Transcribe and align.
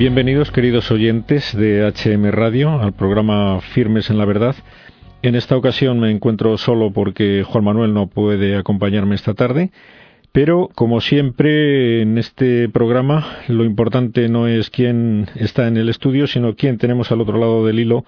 Bienvenidos, 0.00 0.50
queridos 0.50 0.90
oyentes 0.90 1.54
de 1.54 1.86
HM 1.86 2.30
Radio, 2.30 2.80
al 2.80 2.94
programa 2.94 3.60
Firmes 3.60 4.08
en 4.08 4.16
la 4.16 4.24
Verdad. 4.24 4.56
En 5.20 5.34
esta 5.34 5.58
ocasión 5.58 6.00
me 6.00 6.10
encuentro 6.10 6.56
solo 6.56 6.90
porque 6.90 7.44
Juan 7.46 7.64
Manuel 7.64 7.92
no 7.92 8.06
puede 8.06 8.56
acompañarme 8.56 9.14
esta 9.14 9.34
tarde, 9.34 9.72
pero 10.32 10.70
como 10.74 11.02
siempre 11.02 12.00
en 12.00 12.16
este 12.16 12.70
programa 12.70 13.26
lo 13.46 13.62
importante 13.62 14.30
no 14.30 14.48
es 14.48 14.70
quién 14.70 15.28
está 15.34 15.68
en 15.68 15.76
el 15.76 15.90
estudio, 15.90 16.26
sino 16.26 16.56
quién 16.56 16.78
tenemos 16.78 17.12
al 17.12 17.20
otro 17.20 17.36
lado 17.36 17.66
del 17.66 17.80
hilo 17.80 18.06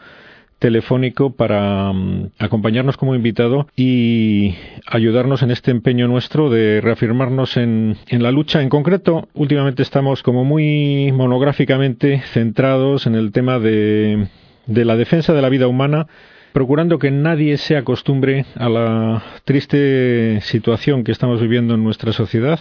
telefónico 0.63 1.35
para 1.35 1.93
mm, 1.93 2.31
acompañarnos 2.39 2.97
como 2.97 3.17
invitado 3.17 3.67
y 3.75 4.55
ayudarnos 4.87 5.43
en 5.43 5.51
este 5.51 5.73
empeño 5.73 6.07
nuestro 6.07 6.51
de 6.51 6.81
reafirmarnos 6.81 7.57
en, 7.57 7.97
en, 8.07 8.23
la 8.23 8.31
lucha. 8.31 8.63
En 8.63 8.69
concreto, 8.69 9.29
últimamente 9.35 9.83
estamos 9.83 10.23
como 10.23 10.45
muy 10.45 11.11
monográficamente 11.11 12.23
centrados 12.33 13.09
en 13.09 13.17
el 13.17 13.33
tema 13.33 13.59
de, 13.59 14.29
de 14.67 14.85
la 14.85 14.95
defensa 14.95 15.33
de 15.35 15.43
la 15.43 15.49
vida 15.49 15.67
humana 15.67 16.07
procurando 16.53 17.01
que 17.01 17.11
nadie 17.11 17.57
se 17.57 17.77
acostumbre 17.77 18.45
a 18.55 18.69
la 18.69 19.25
triste 19.45 20.41
situación 20.43 21.03
que 21.03 21.11
estamos 21.11 21.41
viviendo 21.41 21.75
en 21.75 21.83
nuestra 21.83 22.13
sociedad, 22.13 22.61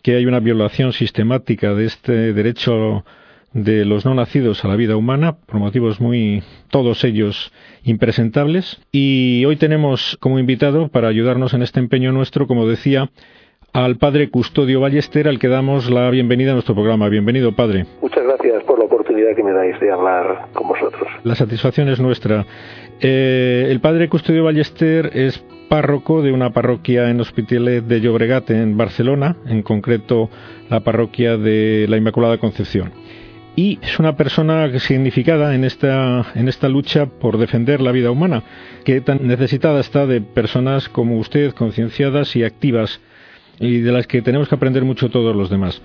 que 0.00 0.14
hay 0.14 0.24
una 0.24 0.40
violación 0.40 0.94
sistemática 0.94 1.74
de 1.74 1.84
este 1.84 2.32
derecho 2.32 3.04
de 3.56 3.86
los 3.86 4.04
no 4.04 4.14
nacidos 4.14 4.64
a 4.64 4.68
la 4.68 4.76
vida 4.76 4.96
humana, 4.96 5.36
por 5.46 5.58
motivos 5.58 5.98
muy, 5.98 6.42
todos 6.70 7.02
ellos 7.04 7.52
impresentables. 7.84 8.82
Y 8.92 9.44
hoy 9.46 9.56
tenemos 9.56 10.18
como 10.20 10.38
invitado, 10.38 10.88
para 10.88 11.08
ayudarnos 11.08 11.54
en 11.54 11.62
este 11.62 11.80
empeño 11.80 12.12
nuestro, 12.12 12.46
como 12.46 12.68
decía, 12.68 13.08
al 13.72 13.96
padre 13.96 14.28
Custodio 14.28 14.80
Ballester, 14.80 15.26
al 15.26 15.38
que 15.38 15.48
damos 15.48 15.90
la 15.90 16.10
bienvenida 16.10 16.50
a 16.50 16.54
nuestro 16.54 16.74
programa. 16.74 17.08
Bienvenido, 17.08 17.52
padre. 17.52 17.86
Muchas 18.02 18.24
gracias 18.24 18.62
por 18.64 18.78
la 18.78 18.84
oportunidad 18.84 19.34
que 19.34 19.42
me 19.42 19.52
dais 19.52 19.80
de 19.80 19.90
hablar 19.90 20.48
con 20.52 20.68
vosotros. 20.68 21.08
La 21.24 21.34
satisfacción 21.34 21.88
es 21.88 21.98
nuestra. 21.98 22.44
Eh, 23.00 23.68
el 23.70 23.80
padre 23.80 24.10
Custodio 24.10 24.44
Ballester 24.44 25.10
es 25.14 25.42
párroco 25.70 26.20
de 26.20 26.30
una 26.30 26.50
parroquia 26.50 27.08
en 27.08 27.20
Hospitalet 27.20 27.82
de 27.84 28.00
Llobregat, 28.02 28.50
en 28.50 28.76
Barcelona, 28.76 29.36
en 29.46 29.62
concreto 29.62 30.28
la 30.68 30.80
parroquia 30.80 31.38
de 31.38 31.86
la 31.88 31.96
Inmaculada 31.96 32.36
Concepción 32.36 32.92
y 33.56 33.78
es 33.82 33.98
una 33.98 34.16
persona 34.16 34.78
significada 34.78 35.54
en 35.54 35.64
esta, 35.64 36.26
en 36.34 36.46
esta 36.48 36.68
lucha 36.68 37.06
por 37.06 37.38
defender 37.38 37.80
la 37.80 37.90
vida 37.90 38.10
humana, 38.10 38.44
que 38.84 39.00
tan 39.00 39.26
necesitada 39.26 39.80
está 39.80 40.06
de 40.06 40.20
personas 40.20 40.90
como 40.90 41.18
usted, 41.18 41.52
concienciadas 41.54 42.36
y 42.36 42.44
activas, 42.44 43.00
y 43.58 43.78
de 43.78 43.92
las 43.92 44.06
que 44.06 44.20
tenemos 44.20 44.48
que 44.48 44.54
aprender 44.54 44.84
mucho 44.84 45.08
todos 45.08 45.34
los 45.34 45.48
demás. 45.48 45.80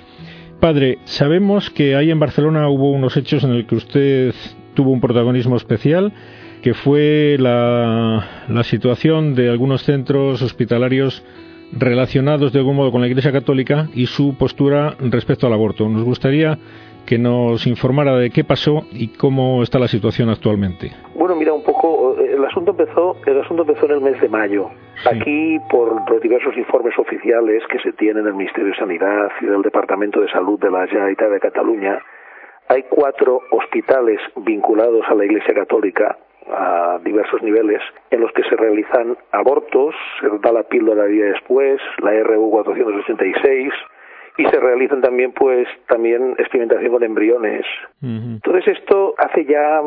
Padre, 0.59 0.99
sabemos 1.05 1.69
que 1.69 1.95
ahí 1.95 2.11
en 2.11 2.19
Barcelona 2.19 2.67
hubo 2.67 2.91
unos 2.91 3.15
hechos 3.15 3.43
en 3.45 3.57
los 3.57 3.65
que 3.65 3.75
usted 3.75 4.35
tuvo 4.73 4.91
un 4.91 4.99
protagonismo 4.99 5.55
especial, 5.55 6.11
que 6.61 6.73
fue 6.73 7.37
la, 7.39 8.45
la 8.49 8.63
situación 8.63 9.33
de 9.33 9.49
algunos 9.49 9.83
centros 9.83 10.41
hospitalarios 10.41 11.23
relacionados 11.71 12.51
de 12.51 12.59
algún 12.59 12.75
modo 12.75 12.91
con 12.91 13.01
la 13.01 13.07
Iglesia 13.07 13.31
Católica 13.31 13.89
y 13.93 14.05
su 14.05 14.35
postura 14.35 14.95
respecto 14.99 15.47
al 15.47 15.53
aborto. 15.53 15.87
Nos 15.87 16.03
gustaría 16.03 16.59
que 17.05 17.17
nos 17.17 17.67
informara 17.67 18.15
de 18.15 18.29
qué 18.29 18.43
pasó 18.43 18.83
y 18.91 19.09
cómo 19.09 19.63
está 19.63 19.79
la 19.79 19.87
situación 19.87 20.29
actualmente. 20.29 20.91
Bueno, 21.15 21.35
mira, 21.35 21.53
un 21.53 21.63
poco, 21.63 22.15
eh, 22.19 22.33
el 22.33 22.45
asunto 22.45 22.71
empezó, 22.71 23.15
el 23.25 23.41
asunto 23.41 23.63
empezó 23.63 23.85
en 23.85 23.91
el 23.91 24.01
mes 24.01 24.21
de 24.21 24.29
mayo. 24.29 24.69
Aquí, 25.05 25.57
por 25.69 26.09
los 26.09 26.21
diversos 26.21 26.55
informes 26.57 26.97
oficiales 26.97 27.63
que 27.69 27.79
se 27.79 27.93
tienen 27.93 28.23
del 28.23 28.33
Ministerio 28.33 28.71
de 28.71 28.77
Sanidad 28.77 29.31
y 29.41 29.45
del 29.45 29.61
Departamento 29.61 30.21
de 30.21 30.29
Salud 30.31 30.59
de 30.59 30.71
la 30.71 30.87
Generalitat 30.87 31.29
de 31.29 31.39
Cataluña, 31.39 31.99
hay 32.67 32.83
cuatro 32.89 33.41
hospitales 33.51 34.19
vinculados 34.37 35.05
a 35.09 35.15
la 35.15 35.25
Iglesia 35.25 35.53
Católica 35.53 36.17
a 36.47 36.99
diversos 37.03 37.41
niveles 37.41 37.81
en 38.09 38.21
los 38.21 38.31
que 38.33 38.43
se 38.43 38.55
realizan 38.55 39.17
abortos, 39.31 39.95
se 40.19 40.27
da 40.39 40.51
la 40.51 40.63
píldora 40.63 41.05
día 41.05 41.25
después, 41.25 41.79
la 42.01 42.11
RU 42.23 42.49
486, 42.49 43.73
y 44.37 44.45
se 44.45 44.59
realizan 44.59 45.01
también 45.01 45.33
pues 45.33 45.67
también 45.87 46.35
experimentación 46.37 46.91
con 46.91 47.03
embriones. 47.03 47.65
Entonces 48.01 48.79
esto 48.79 49.13
hace 49.17 49.45
ya, 49.45 49.81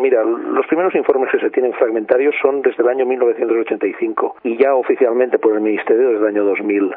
mira, 0.00 0.24
los 0.24 0.66
primeros 0.66 0.94
informes 0.94 1.30
que 1.30 1.40
se 1.40 1.50
tienen 1.50 1.72
fragmentarios 1.74 2.34
son 2.40 2.62
desde 2.62 2.82
el 2.82 2.88
año 2.88 3.06
1985 3.06 4.36
y 4.44 4.56
ya 4.56 4.74
oficialmente 4.74 5.38
por 5.38 5.54
el 5.54 5.60
Ministerio 5.60 6.10
desde 6.10 6.20
el 6.20 6.26
año 6.26 6.44
2000. 6.44 6.94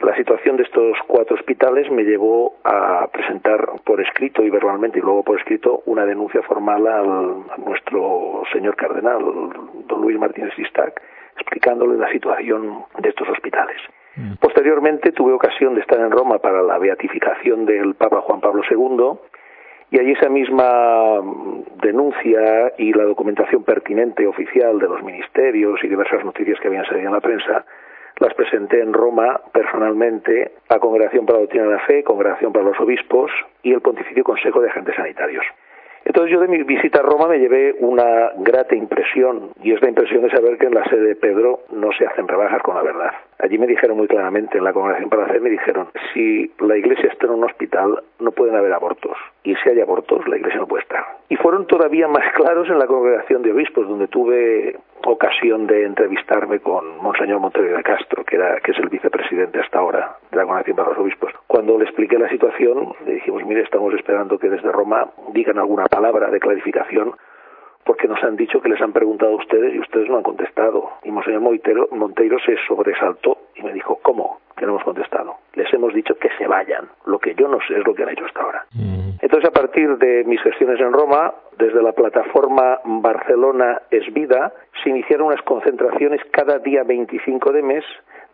La 0.00 0.16
situación 0.16 0.56
de 0.56 0.64
estos 0.64 0.96
cuatro 1.06 1.36
hospitales 1.36 1.90
me 1.90 2.04
llevó 2.04 2.56
a 2.64 3.08
presentar 3.12 3.66
por 3.84 4.00
escrito 4.00 4.42
y 4.42 4.50
verbalmente 4.50 4.98
y 4.98 5.02
luego 5.02 5.22
por 5.22 5.38
escrito 5.38 5.82
una 5.86 6.04
denuncia 6.04 6.42
formal 6.42 6.86
al, 6.86 7.34
a 7.50 7.56
nuestro 7.58 8.42
señor 8.52 8.76
cardenal, 8.76 9.20
don 9.88 10.02
Luis 10.02 10.18
Martínez 10.18 10.54
Sistac, 10.54 11.00
explicándole 11.36 11.98
la 11.98 12.10
situación 12.10 12.84
de 12.98 13.08
estos 13.08 13.28
hospitales. 13.28 13.76
Mm. 14.16 14.34
Posteriormente 14.40 15.12
tuve 15.12 15.32
ocasión 15.32 15.74
de 15.74 15.80
estar 15.80 15.98
en 15.98 16.10
Roma 16.10 16.38
para 16.38 16.62
la 16.62 16.78
beatificación 16.78 17.66
del 17.66 17.94
Papa 17.94 18.20
Juan 18.22 18.40
Pablo 18.40 18.62
II 18.68 19.18
y 19.90 19.98
allí 19.98 20.12
esa 20.12 20.28
misma 20.28 21.20
denuncia 21.82 22.72
y 22.78 22.92
la 22.92 23.04
documentación 23.04 23.64
pertinente 23.64 24.26
oficial 24.26 24.78
de 24.78 24.88
los 24.88 25.02
ministerios 25.02 25.82
y 25.82 25.88
diversas 25.88 26.24
noticias 26.24 26.58
que 26.60 26.68
habían 26.68 26.86
salido 26.86 27.08
en 27.08 27.14
la 27.14 27.20
prensa 27.20 27.64
las 28.18 28.32
presenté 28.34 28.80
en 28.80 28.92
Roma 28.92 29.40
personalmente 29.52 30.52
a 30.68 30.78
Congregación 30.78 31.26
para 31.26 31.38
la 31.38 31.42
Doctrina 31.42 31.66
de 31.66 31.72
la 31.72 31.80
Fe, 31.80 32.04
Congregación 32.04 32.52
para 32.52 32.64
los 32.64 32.78
Obispos 32.78 33.30
y 33.62 33.72
el 33.72 33.80
Pontificio 33.80 34.22
Consejo 34.22 34.60
de 34.60 34.70
Agentes 34.70 34.94
Sanitarios. 34.94 35.44
Entonces 36.04 36.32
yo 36.32 36.40
de 36.40 36.48
mi 36.48 36.62
visita 36.62 37.00
a 37.00 37.02
Roma 37.02 37.28
me 37.28 37.38
llevé 37.38 37.76
una 37.80 38.30
grata 38.36 38.74
impresión 38.74 39.50
y 39.62 39.72
es 39.72 39.80
la 39.80 39.88
impresión 39.88 40.22
de 40.22 40.30
saber 40.30 40.58
que 40.58 40.66
en 40.66 40.74
la 40.74 40.84
sede 40.84 41.08
de 41.08 41.16
Pedro 41.16 41.60
no 41.72 41.90
se 41.92 42.06
hacen 42.06 42.28
rebajas 42.28 42.62
con 42.62 42.74
la 42.74 42.82
verdad. 42.82 43.10
Allí 43.38 43.58
me 43.58 43.66
dijeron 43.66 43.96
muy 43.96 44.06
claramente, 44.06 44.58
en 44.58 44.64
la 44.64 44.72
congregación 44.72 45.10
para 45.10 45.24
hacer, 45.24 45.40
me 45.40 45.50
dijeron, 45.50 45.88
si 46.12 46.52
la 46.60 46.76
iglesia 46.76 47.10
está 47.10 47.26
en 47.26 47.32
un 47.32 47.44
hospital 47.44 48.02
no 48.20 48.32
pueden 48.32 48.54
haber 48.54 48.72
abortos 48.72 49.16
y 49.42 49.54
si 49.56 49.68
hay 49.68 49.80
abortos 49.80 50.26
la 50.28 50.36
iglesia 50.36 50.60
no 50.60 50.66
puede 50.66 50.82
estar. 50.82 51.04
Y 51.28 51.36
fueron 51.36 51.66
todavía 51.66 52.06
más 52.08 52.32
claros 52.34 52.68
en 52.68 52.78
la 52.78 52.86
congregación 52.86 53.42
de 53.42 53.52
obispos 53.52 53.88
donde 53.88 54.08
tuve 54.08 54.76
ocasión 55.06 55.66
de 55.66 55.84
entrevistarme 55.84 56.60
con 56.60 56.98
Monseñor 56.98 57.40
Montevideo 57.40 57.76
de 57.76 57.82
Castro, 57.82 58.24
que, 58.24 58.36
era, 58.36 58.60
que 58.60 58.72
es 58.72 58.78
el 58.78 58.88
vicepresidente 58.88 59.60
hasta 59.60 59.78
ahora 59.78 60.16
de 60.30 60.36
la 60.36 60.44
Congregación 60.44 60.76
para 60.76 60.88
los 60.90 60.98
Obispos. 60.98 61.32
Cuando 61.46 61.78
le 61.78 61.84
expliqué 61.84 62.18
la 62.18 62.28
situación, 62.28 62.94
le 63.06 63.14
dijimos, 63.14 63.44
mire, 63.44 63.62
estamos 63.62 63.92
esperando 63.94 64.38
que 64.38 64.48
desde 64.48 64.70
Roma 64.72 65.10
digan 65.32 65.58
alguna 65.58 65.86
palabra 65.86 66.30
de 66.30 66.40
clarificación 66.40 67.14
porque 67.84 68.08
nos 68.08 68.22
han 68.22 68.36
dicho 68.36 68.60
que 68.60 68.68
les 68.68 68.80
han 68.80 68.92
preguntado 68.92 69.32
a 69.32 69.36
ustedes 69.36 69.74
y 69.74 69.78
ustedes 69.78 70.08
no 70.08 70.16
han 70.16 70.22
contestado. 70.22 70.90
Y 71.04 71.10
Monseñor 71.10 71.40
Monteiro, 71.40 71.88
Monteiro 71.92 72.38
se 72.44 72.56
sobresaltó 72.66 73.38
y 73.54 73.62
me 73.62 73.72
dijo, 73.72 73.98
¿cómo? 74.02 74.40
Que 74.56 74.64
no 74.64 74.72
hemos 74.72 74.84
contestado. 74.84 75.34
Les 75.54 75.72
hemos 75.72 75.92
dicho 75.92 76.14
que 76.16 76.28
se 76.38 76.46
vayan. 76.46 76.88
Lo 77.06 77.18
que 77.18 77.34
yo 77.34 77.48
no 77.48 77.58
sé 77.66 77.76
es 77.76 77.86
lo 77.86 77.94
que 77.94 78.02
han 78.02 78.10
hecho 78.10 78.24
hasta 78.24 78.40
ahora. 78.40 78.64
Mm. 78.72 79.04
Entonces, 79.20 79.48
a 79.48 79.52
partir 79.52 79.96
de 79.98 80.24
mis 80.24 80.40
gestiones 80.42 80.80
en 80.80 80.92
Roma, 80.92 81.34
desde 81.58 81.82
la 81.82 81.92
plataforma 81.92 82.78
Barcelona 82.84 83.82
es 83.90 84.12
Vida, 84.12 84.52
se 84.82 84.90
iniciaron 84.90 85.28
unas 85.28 85.42
concentraciones 85.42 86.20
cada 86.30 86.58
día 86.58 86.82
25 86.84 87.52
de 87.52 87.62
mes 87.62 87.84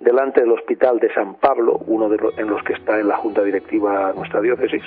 delante 0.01 0.41
del 0.41 0.53
Hospital 0.53 0.99
de 0.99 1.13
San 1.13 1.35
Pablo, 1.35 1.79
uno 1.87 2.09
de 2.09 2.17
los, 2.17 2.39
en 2.39 2.49
los 2.49 2.63
que 2.65 2.73
está 2.73 2.99
en 2.99 3.09
la 3.09 3.17
Junta 3.17 3.43
Directiva 3.43 4.13
nuestra 4.15 4.41
diócesis, 4.41 4.83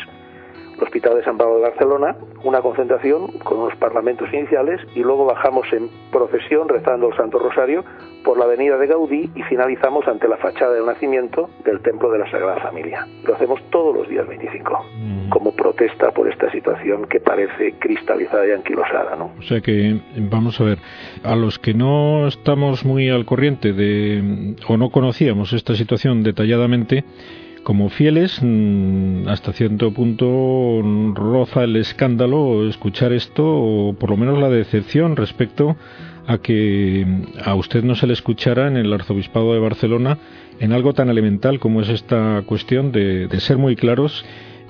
Hospital 0.80 1.16
de 1.16 1.24
San 1.24 1.38
Pablo 1.38 1.56
de 1.56 1.62
Barcelona, 1.62 2.16
una 2.44 2.62
concentración 2.62 3.28
con 3.40 3.60
unos 3.60 3.76
parlamentos 3.78 4.32
iniciales 4.34 4.82
y 4.96 5.00
luego 5.00 5.26
bajamos 5.26 5.66
en 5.72 5.90
procesión 6.12 6.70
rezando 6.70 7.10
el 7.10 7.16
Santo 7.16 7.40
Rosario 7.40 7.84
por 8.24 8.38
la 8.38 8.46
avenida 8.46 8.78
de 8.78 8.88
Gaudí 8.88 9.30
y 9.36 9.44
finalizamos 9.44 10.08
ante 10.08 10.28
la 10.28 10.38
fachada 10.38 10.74
del 10.74 10.86
nacimiento 10.86 11.50
del 11.66 11.82
Templo 11.82 12.12
de 12.12 12.20
la 12.20 12.32
Sagrada 12.32 12.60
Familia. 12.62 13.08
Lo 13.26 13.36
hacemos 13.36 13.62
todos 13.70 13.96
los 13.96 14.08
días 14.08 14.28
25, 14.28 14.86
mm. 14.98 15.30
como 15.30 15.54
protesta 15.56 16.12
por 16.12 16.30
esta 16.30 16.50
situación 16.52 17.06
que 17.06 17.20
parece 17.20 17.74
cristalizada 17.80 18.48
y 18.48 18.52
anquilosada. 18.52 19.16
¿no? 19.16 19.32
O 19.38 19.42
sea 19.42 19.62
que, 19.62 20.00
vamos 20.18 20.60
a 20.62 20.64
ver, 20.64 20.78
a 21.24 21.36
los 21.36 21.60
que 21.60 21.74
no 21.74 22.28
estamos 22.28 22.86
muy 22.86 23.10
al 23.10 23.26
corriente 23.26 23.74
de, 23.74 24.56
o 24.68 24.78
no 24.78 24.90
conocíamos 24.90 25.54
esta 25.54 25.76
situación 25.76 26.24
detalladamente, 26.24 27.04
como 27.64 27.90
fieles, 27.90 28.40
mm, 28.42 29.28
hasta 29.28 29.54
cierto 29.54 29.92
punto 29.94 30.82
roza 31.14 31.64
el 31.64 31.76
escándalo 31.76 32.68
escuchar 32.68 33.14
esto, 33.14 33.44
o 33.46 33.94
por 33.94 34.10
lo 34.10 34.18
menos 34.18 34.40
la 34.40 34.50
decepción 34.50 35.16
respecto 35.16 35.78
a 36.28 36.38
que 36.38 37.06
a 37.44 37.56
usted 37.56 37.84
no 37.84 37.96
se 37.96 38.08
le 38.08 38.14
escuchara 38.14 38.68
en 38.68 38.78
el 38.78 38.94
arzobispado 38.94 39.54
de 39.54 39.60
Barcelona 39.60 40.18
en 40.60 40.72
algo 40.72 40.94
tan 40.94 41.10
elemental 41.10 41.60
como 41.60 41.82
es 41.82 41.90
esta 41.90 42.42
cuestión 42.46 42.92
de, 42.92 43.28
ser 43.40 43.58
muy 43.58 43.76
claros 43.76 44.24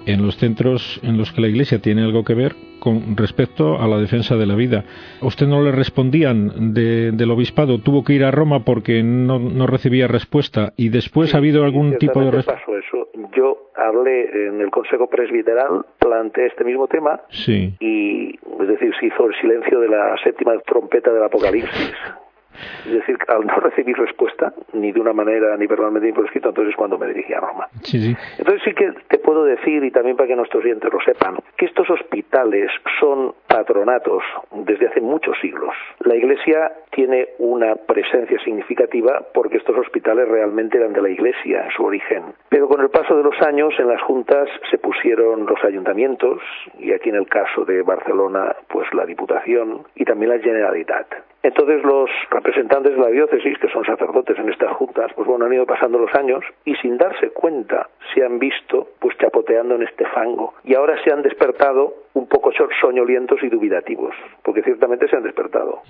en 0.06 0.26
los 0.26 0.38
centros 0.38 1.00
en 1.04 1.18
los 1.18 1.32
que 1.32 1.42
la 1.42 1.48
Iglesia 1.48 1.80
tiene 1.80 2.04
algo 2.04 2.24
que 2.24 2.34
ver 2.34 2.56
con 2.80 3.16
respecto 3.16 3.80
a 3.80 3.88
la 3.88 3.98
defensa 3.98 4.36
de 4.36 4.46
la 4.46 4.56
vida. 4.56 4.84
¿A 5.22 5.26
usted 5.26 5.48
no 5.48 5.62
le 5.64 5.72
respondían 5.72 6.74
del 6.74 7.32
obispado? 7.32 7.80
¿Tuvo 7.80 8.04
que 8.04 8.14
ir 8.14 8.26
a 8.26 8.32
Roma 8.32 8.66
porque 8.66 9.04
no, 9.04 9.68
recibía 9.68 10.08
respuesta? 10.08 10.74
¿Y 10.76 10.90
después 10.90 11.34
ha 11.34 11.38
habido 11.38 11.64
algún 11.64 11.98
tipo 11.98 12.20
de 12.20 12.32
respuesta? 12.32 12.62
Yo 13.36 13.70
hablé 13.76 14.48
en 14.48 14.62
el 14.62 14.70
Consejo 14.70 15.08
Presbiteral, 15.08 15.86
planteé 15.98 16.48
este 16.48 16.64
mismo 16.64 16.88
tema 16.88 17.22
sí. 17.30 17.74
y, 17.80 18.36
es 18.62 18.68
decir, 18.68 18.94
se 19.00 19.08
hizo 19.08 19.28
el 19.28 19.36
silencio 19.40 19.80
de 19.80 19.88
la 19.88 20.16
séptima 20.24 20.54
trompeta 20.66 21.12
del 21.12 21.24
Apocalipsis. 21.24 21.96
Es 22.86 22.94
decir, 22.94 23.18
al 23.28 23.46
no 23.46 23.56
recibir 23.56 23.98
respuesta, 23.98 24.54
ni 24.74 24.92
de 24.92 25.00
una 25.00 25.14
manera 25.14 25.56
ni 25.58 25.68
verbalmente 25.68 26.08
ni 26.08 26.14
por 26.14 26.26
escrito, 26.26 26.50
entonces 26.50 26.72
es 26.72 26.78
cuando 26.78 26.98
me 26.98 27.08
dirigí 27.08 27.34
a 27.34 27.40
Roma. 27.40 27.68
Sí, 27.84 28.00
sí. 28.00 28.16
Entonces 28.38 28.62
sí 28.64 28.74
que 28.74 28.94
te 29.08 29.18
puedo 29.20 29.44
decir, 29.44 29.84
y 29.84 29.92
también 29.92 30.16
para 30.16 30.28
que 30.28 30.36
nuestros 30.36 30.64
oyentes 30.64 30.92
lo 30.92 31.00
sepan, 31.02 31.38
que 31.58 31.66
estos 31.66 31.90
hospitales 31.90 32.72
son 33.00 33.34
patronatos 33.48 34.24
desde 34.52 34.88
hace 34.88 35.02
muchos 35.02 35.38
siglos. 35.42 35.74
La 36.00 36.16
Iglesia 36.16 36.72
tiene 36.92 37.30
una 37.40 37.76
presencia 37.76 38.40
significativa 38.44 39.22
porque 39.34 39.58
estos 39.58 39.78
hospitales 39.78 40.28
realmente 40.28 40.78
eran 40.78 40.94
de 40.94 41.02
la 41.02 41.10
Iglesia 41.10 41.66
en 41.66 41.72
su 41.72 41.84
origen. 41.84 42.24
Pero 42.50 42.68
con 42.68 42.82
el 42.82 42.90
paso 42.90 43.16
de 43.16 43.24
los 43.24 43.40
años 43.42 43.74
en 43.80 43.88
las 43.88 44.02
juntas 44.02 44.50
se 44.70 44.78
pusieron 44.78 45.46
los 45.46 45.64
ayuntamientos, 45.64 46.42
y 46.80 46.92
aquí 46.92 47.10
en 47.10 47.16
el 47.16 47.28
caso 47.28 47.66
de 47.66 47.82
Barcelona, 47.82 48.56
pues 48.68 48.88
la 48.94 49.06
Diputación 49.06 49.84
y 49.96 50.06
también 50.06 50.32
la 50.32 50.40
Generalitat. 50.40 51.08
Entonces 51.44 51.84
los 51.84 52.10
representantes 52.32 52.96
de 52.96 53.02
la 53.02 53.10
diócesis, 53.10 53.58
que 53.60 53.68
son 53.68 53.84
sacerdotes 53.84 54.40
en 54.40 54.50
estas 54.50 54.72
juntas, 54.72 55.12
pues 55.14 55.28
bueno, 55.28 55.46
han 55.46 55.54
ido 55.54 55.66
pasando 55.66 56.00
los 56.00 56.14
años 56.16 56.44
y 56.64 56.74
sin 56.76 56.98
darse 56.98 57.32
cuenta 57.32 57.90
se 58.14 58.24
han 58.24 58.40
visto 58.40 58.88
pues 59.00 59.18
chapoteando 59.18 59.76
en 59.76 59.84
este 59.84 60.06
fango. 60.06 60.54
Y 60.64 60.74
ahora 60.74 60.96
se 61.04 61.12
han 61.12 61.22
despertado 61.22 61.94
un 62.14 62.28
poco 62.28 62.52
soñolientos 62.80 63.42
y 63.44 63.50
dubitativos, 63.50 64.14
porque 64.44 64.62
ciertamente 64.62 65.08
se 65.08 65.18
han 65.18 65.24
despertado. 65.24 65.82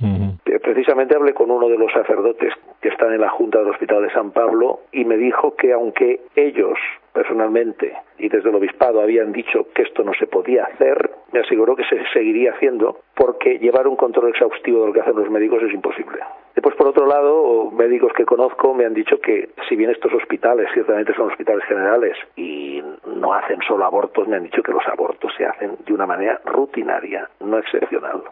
Precisamente 0.64 1.16
hablé 1.16 1.34
con 1.34 1.52
uno 1.52 1.68
de 1.68 1.78
los 1.78 1.92
sacerdotes 1.92 2.54
que 2.82 2.90
están 2.90 3.14
en 3.14 3.22
la 3.22 3.30
Junta 3.30 3.60
del 3.60 3.70
Hospital 3.70 4.02
de 4.02 4.12
San 4.12 4.32
Pablo 4.32 4.80
y 4.92 5.06
me 5.06 5.18
dijo 5.18 5.56
que 5.56 5.74
aunque 5.74 6.22
ellos 6.36 6.80
personalmente 7.14 7.94
y 8.24 8.30
desde 8.30 8.50
el 8.50 8.56
obispado 8.56 9.02
habían 9.02 9.34
dicho 9.34 9.68
que 9.75 9.81
esto 9.81 10.02
no 10.02 10.14
se 10.14 10.28
podía 10.28 10.64
hacer, 10.64 11.12
me 11.34 11.42
aseguró 11.42 11.75
que 11.75 11.84
se 11.84 12.02
seguiría 12.14 12.54
haciendo 12.54 13.00
porque 13.14 13.60
llevar 13.60 13.86
un 13.86 13.98
control 13.98 14.30
exhaustivo 14.30 14.80
de 14.80 14.88
lo 14.88 14.94
que 14.94 15.02
hacen 15.02 15.18
los 15.18 15.30
médicos 15.30 15.62
es 15.62 15.74
imposible. 15.74 16.20
Después, 16.56 16.74
por 16.75 16.88
otro 16.88 17.06
lado, 17.06 17.70
médicos 17.72 18.14
que 18.14 18.24
conozco 18.24 18.74
me 18.74 18.86
han 18.86 18.94
dicho 18.94 19.20
que 19.20 19.50
si 19.68 19.75
bien 19.75 19.90
estos 19.90 20.14
hospitales 20.14 20.70
ciertamente 20.74 21.14
son 21.16 21.31
hospitales 21.31 21.66
generales 21.66 22.16
y 22.38 22.81
no 23.08 23.34
hacen 23.34 23.60
solo 23.68 23.84
abortos, 23.84 24.25
me 24.30 24.38
han 24.38 24.44
dicho 24.44 24.64
que 24.64 24.72
los 24.72 24.88
abortos 24.88 25.34
se 25.36 25.46
hacen 25.46 25.75
de 25.86 25.94
una 25.94 26.06
manera 26.06 26.40
rutinaria, 26.46 27.28
no 27.42 27.58
excepcional. 27.58 28.24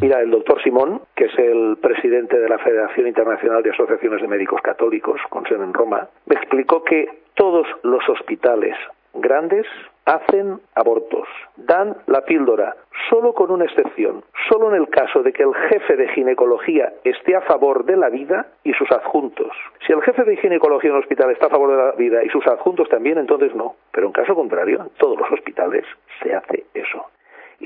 Mira, 0.00 0.20
el 0.20 0.30
doctor 0.30 0.62
Simón, 0.62 1.00
que 1.16 1.24
es 1.24 1.36
el 1.38 1.76
presidente 1.80 2.38
de 2.38 2.48
la 2.48 2.58
Federación 2.58 3.08
Internacional 3.08 3.64
de 3.64 3.70
Asociaciones 3.70 4.22
de 4.22 4.28
Médicos 4.28 4.60
Católicos, 4.62 5.20
con 5.28 5.44
sede 5.46 5.64
en 5.64 5.74
Roma, 5.74 6.08
me 6.26 6.36
explicó 6.36 6.84
que 6.84 7.08
todos 7.34 7.66
los 7.82 8.06
hospitales 8.08 8.76
grandes 9.14 9.66
hacen 10.04 10.60
abortos, 10.74 11.28
dan 11.56 11.96
la 12.06 12.22
píldora, 12.22 12.74
solo 13.08 13.32
con 13.32 13.50
una 13.50 13.64
excepción, 13.64 14.24
solo 14.48 14.74
en 14.74 14.80
el 14.80 14.88
caso 14.88 15.22
de 15.22 15.32
que 15.32 15.42
el 15.42 15.54
jefe 15.54 15.96
de 15.96 16.08
ginecología 16.08 16.92
esté 17.04 17.36
a 17.36 17.42
favor 17.42 17.84
de 17.84 17.96
la 17.96 18.08
vida 18.08 18.46
y 18.64 18.72
sus 18.72 18.90
adjuntos. 18.90 19.50
Si 19.86 19.92
el 19.92 20.02
jefe 20.02 20.24
de 20.24 20.36
ginecología 20.36 20.90
en 20.90 20.96
el 20.96 21.02
hospital 21.02 21.30
está 21.30 21.46
a 21.46 21.50
favor 21.50 21.70
de 21.70 21.76
la 21.76 21.92
vida 21.92 22.24
y 22.24 22.28
sus 22.28 22.46
adjuntos 22.46 22.88
también, 22.88 23.18
entonces 23.18 23.54
no. 23.54 23.76
Pero 23.92 24.06
en 24.06 24.12
caso 24.12 24.34
contrario, 24.34 24.80
en 24.80 24.90
todos 24.98 25.18
los 25.18 25.30
hospitales 25.30 25.84
se 26.22 26.34
hace 26.34 26.64
eso 26.74 27.09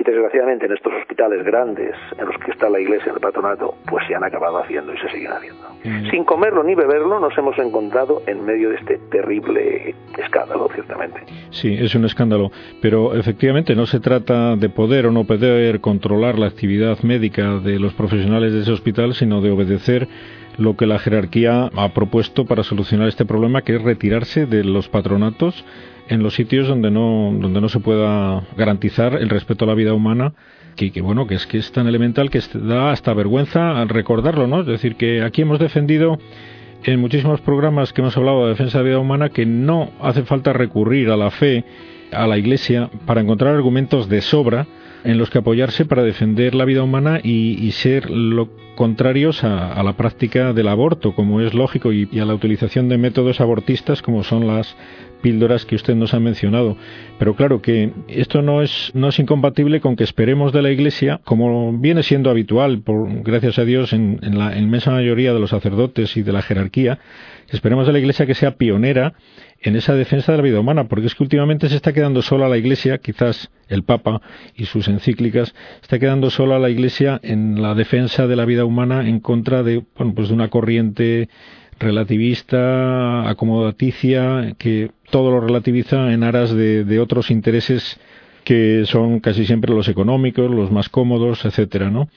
desgraciadamente 0.04 0.66
en 0.66 0.72
estos 0.72 0.92
hospitales 0.92 1.44
grandes 1.44 1.94
en 2.18 2.26
los 2.26 2.36
que 2.38 2.50
está 2.50 2.68
la 2.68 2.80
iglesia 2.80 3.12
el 3.12 3.20
patronato 3.20 3.74
pues 3.88 4.06
se 4.06 4.14
han 4.14 4.24
acabado 4.24 4.58
haciendo 4.58 4.92
y 4.94 4.98
se 4.98 5.08
siguen 5.08 5.32
haciendo. 5.32 5.62
Mm. 5.84 6.10
sin 6.10 6.24
comerlo 6.24 6.62
ni 6.62 6.74
beberlo 6.74 7.20
nos 7.20 7.36
hemos 7.36 7.58
encontrado 7.58 8.22
en 8.26 8.44
medio 8.44 8.70
de 8.70 8.76
este 8.76 8.98
terrible 9.10 9.94
escándalo 10.18 10.68
ciertamente. 10.74 11.20
Sí 11.50 11.74
es 11.74 11.94
un 11.94 12.04
escándalo. 12.04 12.50
Pero 12.80 13.14
efectivamente 13.14 13.74
no 13.74 13.86
se 13.86 14.00
trata 14.00 14.56
de 14.56 14.68
poder 14.68 15.06
o 15.06 15.10
no 15.10 15.24
poder 15.24 15.80
controlar 15.80 16.38
la 16.38 16.46
actividad 16.46 16.98
médica 17.02 17.58
de 17.58 17.78
los 17.78 17.94
profesionales 17.94 18.52
de 18.52 18.60
ese 18.60 18.72
hospital 18.72 19.14
sino 19.14 19.40
de 19.40 19.50
obedecer 19.50 20.08
lo 20.58 20.76
que 20.76 20.86
la 20.86 20.98
jerarquía 20.98 21.70
ha 21.76 21.88
propuesto 21.94 22.44
para 22.44 22.62
solucionar 22.62 23.08
este 23.08 23.24
problema 23.24 23.62
que 23.62 23.76
es 23.76 23.82
retirarse 23.82 24.46
de 24.46 24.64
los 24.64 24.88
patronatos 24.88 25.64
en 26.08 26.22
los 26.22 26.34
sitios 26.34 26.68
donde 26.68 26.90
no, 26.90 27.32
donde 27.38 27.60
no 27.60 27.68
se 27.68 27.80
pueda 27.80 28.42
garantizar 28.56 29.14
el 29.14 29.30
respeto 29.30 29.64
a 29.64 29.68
la 29.68 29.74
vida 29.74 29.94
humana, 29.94 30.34
que, 30.76 30.92
que 30.92 31.00
bueno, 31.00 31.26
que 31.26 31.34
es 31.34 31.46
que 31.46 31.58
es 31.58 31.72
tan 31.72 31.86
elemental 31.86 32.30
que 32.30 32.40
da 32.54 32.90
hasta 32.90 33.14
vergüenza 33.14 33.80
al 33.80 33.88
recordarlo, 33.88 34.46
¿no? 34.46 34.60
Es 34.60 34.66
decir, 34.66 34.96
que 34.96 35.22
aquí 35.22 35.42
hemos 35.42 35.58
defendido 35.58 36.18
en 36.84 37.00
muchísimos 37.00 37.40
programas 37.40 37.92
que 37.92 38.02
hemos 38.02 38.16
hablado 38.16 38.44
de 38.44 38.50
defensa 38.50 38.78
de 38.78 38.84
la 38.84 38.90
vida 38.90 38.98
humana 38.98 39.30
que 39.30 39.46
no 39.46 39.90
hace 40.00 40.24
falta 40.24 40.52
recurrir 40.52 41.10
a 41.10 41.16
la 41.16 41.30
fe, 41.30 41.64
a 42.12 42.26
la 42.26 42.36
Iglesia, 42.36 42.90
para 43.06 43.20
encontrar 43.20 43.54
argumentos 43.54 44.08
de 44.08 44.20
sobra 44.20 44.66
en 45.04 45.18
los 45.18 45.30
que 45.30 45.38
apoyarse 45.38 45.84
para 45.84 46.02
defender 46.02 46.54
la 46.54 46.64
vida 46.64 46.82
humana 46.82 47.20
y, 47.22 47.70
ser 47.72 48.10
lo 48.10 48.48
contrarios 48.74 49.44
a, 49.44 49.80
la 49.82 49.96
práctica 49.96 50.52
del 50.52 50.68
aborto, 50.68 51.14
como 51.14 51.40
es 51.40 51.54
lógico, 51.54 51.92
y, 51.92 52.08
a 52.18 52.24
la 52.24 52.34
utilización 52.34 52.88
de 52.88 52.98
métodos 52.98 53.40
abortistas 53.40 54.02
como 54.02 54.24
son 54.24 54.46
las 54.46 54.76
píldoras 55.20 55.64
que 55.64 55.76
usted 55.76 55.94
nos 55.94 56.12
ha 56.14 56.20
mencionado. 56.20 56.76
Pero 57.18 57.34
claro 57.34 57.62
que 57.62 57.92
esto 58.08 58.42
no 58.42 58.62
es, 58.62 58.90
no 58.94 59.08
es 59.08 59.18
incompatible 59.18 59.80
con 59.80 59.96
que 59.96 60.04
esperemos 60.04 60.52
de 60.52 60.62
la 60.62 60.70
Iglesia, 60.70 61.20
como 61.24 61.72
viene 61.72 62.02
siendo 62.02 62.30
habitual, 62.30 62.80
por, 62.80 63.22
gracias 63.22 63.58
a 63.58 63.64
Dios, 63.64 63.92
en, 63.92 64.18
en 64.22 64.38
la 64.38 64.58
inmensa 64.58 64.90
mayoría 64.90 65.32
de 65.32 65.40
los 65.40 65.50
sacerdotes 65.50 66.16
y 66.16 66.22
de 66.22 66.32
la 66.32 66.42
jerarquía, 66.42 66.98
esperemos 67.50 67.86
de 67.86 67.92
la 67.92 67.98
Iglesia 68.00 68.26
que 68.26 68.34
sea 68.34 68.56
pionera 68.56 69.14
en 69.64 69.76
esa 69.76 69.94
defensa 69.94 70.30
de 70.30 70.38
la 70.38 70.44
vida 70.44 70.60
humana, 70.60 70.88
porque 70.88 71.06
es 71.06 71.14
que 71.14 71.22
últimamente 71.22 71.70
se 71.70 71.76
está 71.76 71.94
quedando 71.94 72.20
sola 72.20 72.50
la 72.50 72.58
Iglesia, 72.58 72.98
quizás 72.98 73.50
el 73.68 73.82
Papa 73.82 74.20
y 74.54 74.66
sus 74.66 74.88
encíclicas, 74.88 75.54
está 75.82 75.98
quedando 75.98 76.28
sola 76.28 76.58
la 76.58 76.68
Iglesia 76.68 77.18
en 77.22 77.62
la 77.62 77.74
defensa 77.74 78.26
de 78.26 78.36
la 78.36 78.44
vida 78.44 78.66
humana 78.66 79.08
en 79.08 79.20
contra 79.20 79.62
de, 79.62 79.82
bueno, 79.96 80.14
pues 80.14 80.28
de 80.28 80.34
una 80.34 80.50
corriente 80.50 81.30
relativista, 81.78 83.26
acomodaticia, 83.26 84.54
que 84.58 84.90
todo 85.10 85.30
lo 85.30 85.40
relativiza 85.40 86.12
en 86.12 86.24
aras 86.24 86.54
de, 86.54 86.98
otros 87.00 87.30
intereses 87.30 87.98
que 88.44 88.84
son 88.84 89.20
casi 89.20 89.46
siempre 89.46 89.74
los 89.74 89.88
económicos, 89.88 90.50
los 90.50 90.70
más 90.70 90.90
cómodos, 90.90 91.46
etcétera, 91.46 91.90
¿no? 91.90 92.10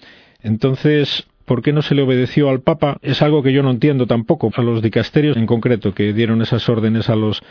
Entonces, 0.44 1.26
¿por 1.48 1.64
qué 1.64 1.74
no 1.74 1.82
se 1.82 1.96
le 1.96 2.04
obedeció 2.04 2.50
al 2.50 2.60
Papa? 2.62 2.98
Es 3.02 3.22
algo 3.22 3.42
que 3.42 3.54
yo 3.54 3.64
no 3.64 3.72
entiendo 3.72 4.06
tampoco, 4.06 4.52
a 4.56 4.62
los 4.62 4.84
dicasterios 4.84 5.38
en 5.38 5.48
concreto, 5.48 5.94
que 5.96 6.14
dieron 6.14 6.42
esas 6.42 6.68
órdenes 6.70 7.10
a 7.10 7.16
los 7.16 7.42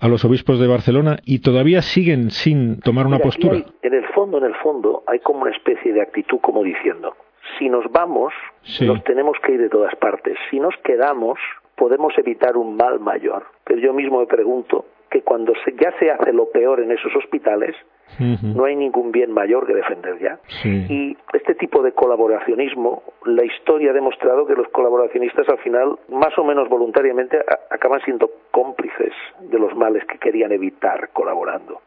a 0.00 0.06
los 0.06 0.24
obispos 0.24 0.60
de 0.60 0.68
Barcelona 0.68 1.16
y 1.24 1.40
todavía 1.40 1.82
siguen 1.82 2.30
sin 2.30 2.78
tomar 2.80 3.06
una 3.06 3.18
postura. 3.18 3.64
en 3.82 3.94
el 3.94 4.06
fondo, 4.14 4.38
en 4.38 4.44
el 4.44 4.54
fondo, 4.62 5.02
hay 5.08 5.18
como 5.18 5.42
una 5.42 5.50
especie 5.50 5.92
de 5.92 6.00
actitud 6.00 6.38
como 6.40 6.62
diciendo, 6.62 7.16
si 7.58 7.68
nos 7.68 7.90
vamos, 7.90 8.32
nos 8.80 9.02
tenemos 9.02 9.36
que 9.44 9.54
ir 9.54 9.60
de 9.60 9.68
todas 9.68 9.96
partes. 9.96 10.36
Si 10.50 10.60
nos 10.60 10.74
quedamos, 10.84 11.38
podemos 11.74 12.12
evitar 12.16 12.56
un 12.56 12.76
mal 12.76 13.00
mayor. 13.00 13.46
Pero 13.64 13.80
yo 13.80 13.92
mismo 13.92 14.20
me 14.20 14.26
pregunto 14.26 14.84
que 15.10 15.22
cuando 15.22 15.52
ya 15.80 15.92
se 15.98 16.10
hace 16.10 16.32
lo 16.32 16.50
peor 16.50 16.80
en 16.80 16.92
esos 16.92 17.14
hospitales, 17.16 17.74
no 18.18 18.64
hay 18.64 18.76
ningún 18.76 19.12
bien 19.12 19.32
mayor 19.32 19.66
que 19.66 19.74
defender 19.74 20.18
ya. 20.18 20.38
Y 20.64 21.16
este 21.32 21.54
tipo 21.54 21.82
de 21.82 21.92
colaboracionismo, 21.92 23.02
la 23.24 23.44
historia 23.44 23.90
ha 23.90 23.94
demostrado 23.94 24.46
que 24.46 24.54
los 24.54 24.68
colaboracionistas 24.68 25.48
al 25.48 25.58
final, 25.58 25.98
más 26.08 26.36
o 26.38 26.44
menos 26.44 26.68
voluntariamente, 26.68 27.38
acaban 27.70 28.00
siendo 28.02 28.30
cómplices 28.50 29.12
de 29.40 29.58
los 29.58 29.74
males 29.76 30.04
que 30.06 30.18
querían 30.18 30.52
evitar 30.52 31.10
colaborando. 31.12 31.80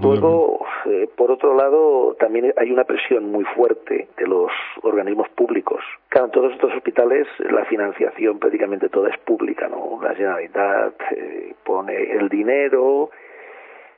Luego, 0.00 0.64
eh, 0.86 1.08
por 1.16 1.30
otro 1.30 1.54
lado, 1.54 2.16
también 2.18 2.52
hay 2.56 2.70
una 2.70 2.84
presión 2.84 3.30
muy 3.30 3.44
fuerte 3.44 4.08
de 4.16 4.26
los 4.26 4.50
organismos 4.82 5.28
públicos. 5.30 5.80
Claro, 6.08 6.26
en 6.26 6.32
todos 6.32 6.52
estos 6.52 6.72
hospitales 6.74 7.26
la 7.38 7.64
financiación 7.66 8.38
prácticamente 8.38 8.88
toda 8.88 9.10
es 9.10 9.18
pública, 9.18 9.68
¿no? 9.68 10.00
La 10.02 10.14
Generalitat 10.14 10.94
eh, 11.12 11.54
pone 11.64 12.12
el 12.12 12.28
dinero, 12.28 13.10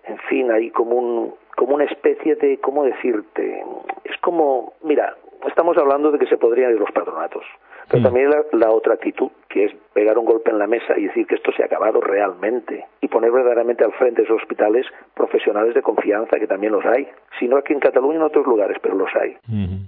en 0.04 0.18
fin, 0.28 0.50
hay 0.50 0.70
como 0.70 0.96
un 0.96 1.34
como 1.56 1.74
una 1.74 1.84
especie 1.84 2.34
de, 2.36 2.58
¿cómo 2.58 2.84
decirte? 2.84 3.64
Es 4.04 4.16
como, 4.20 4.74
mira, 4.82 5.16
estamos 5.46 5.76
hablando 5.76 6.10
de 6.10 6.18
que 6.18 6.26
se 6.26 6.38
podrían 6.38 6.72
ir 6.72 6.80
los 6.80 6.90
patronatos, 6.92 7.44
pero 7.88 8.00
mm. 8.00 8.04
también 8.04 8.30
la, 8.30 8.44
la, 8.52 8.70
otra 8.70 8.94
actitud, 8.94 9.30
que 9.48 9.64
es 9.66 9.72
pegar 9.92 10.18
un 10.18 10.24
golpe 10.24 10.50
en 10.50 10.58
la 10.58 10.66
mesa 10.66 10.96
y 10.96 11.06
decir 11.06 11.26
que 11.26 11.34
esto 11.34 11.52
se 11.52 11.62
ha 11.62 11.66
acabado 11.66 12.00
realmente 12.00 12.86
y 13.00 13.08
poner 13.08 13.30
verdaderamente 13.30 13.84
al 13.84 13.92
frente 13.92 14.22
de 14.22 14.24
esos 14.24 14.40
hospitales 14.42 14.86
profesionales 15.14 15.74
de 15.74 15.82
confianza, 15.82 16.38
que 16.38 16.46
también 16.46 16.72
los 16.72 16.84
hay, 16.84 17.08
si 17.38 17.48
no 17.48 17.56
aquí 17.56 17.72
en 17.72 17.80
Cataluña 17.80 18.16
en 18.16 18.22
otros 18.22 18.46
lugares, 18.46 18.78
pero 18.80 18.94
los 18.94 19.10
hay. 19.14 19.36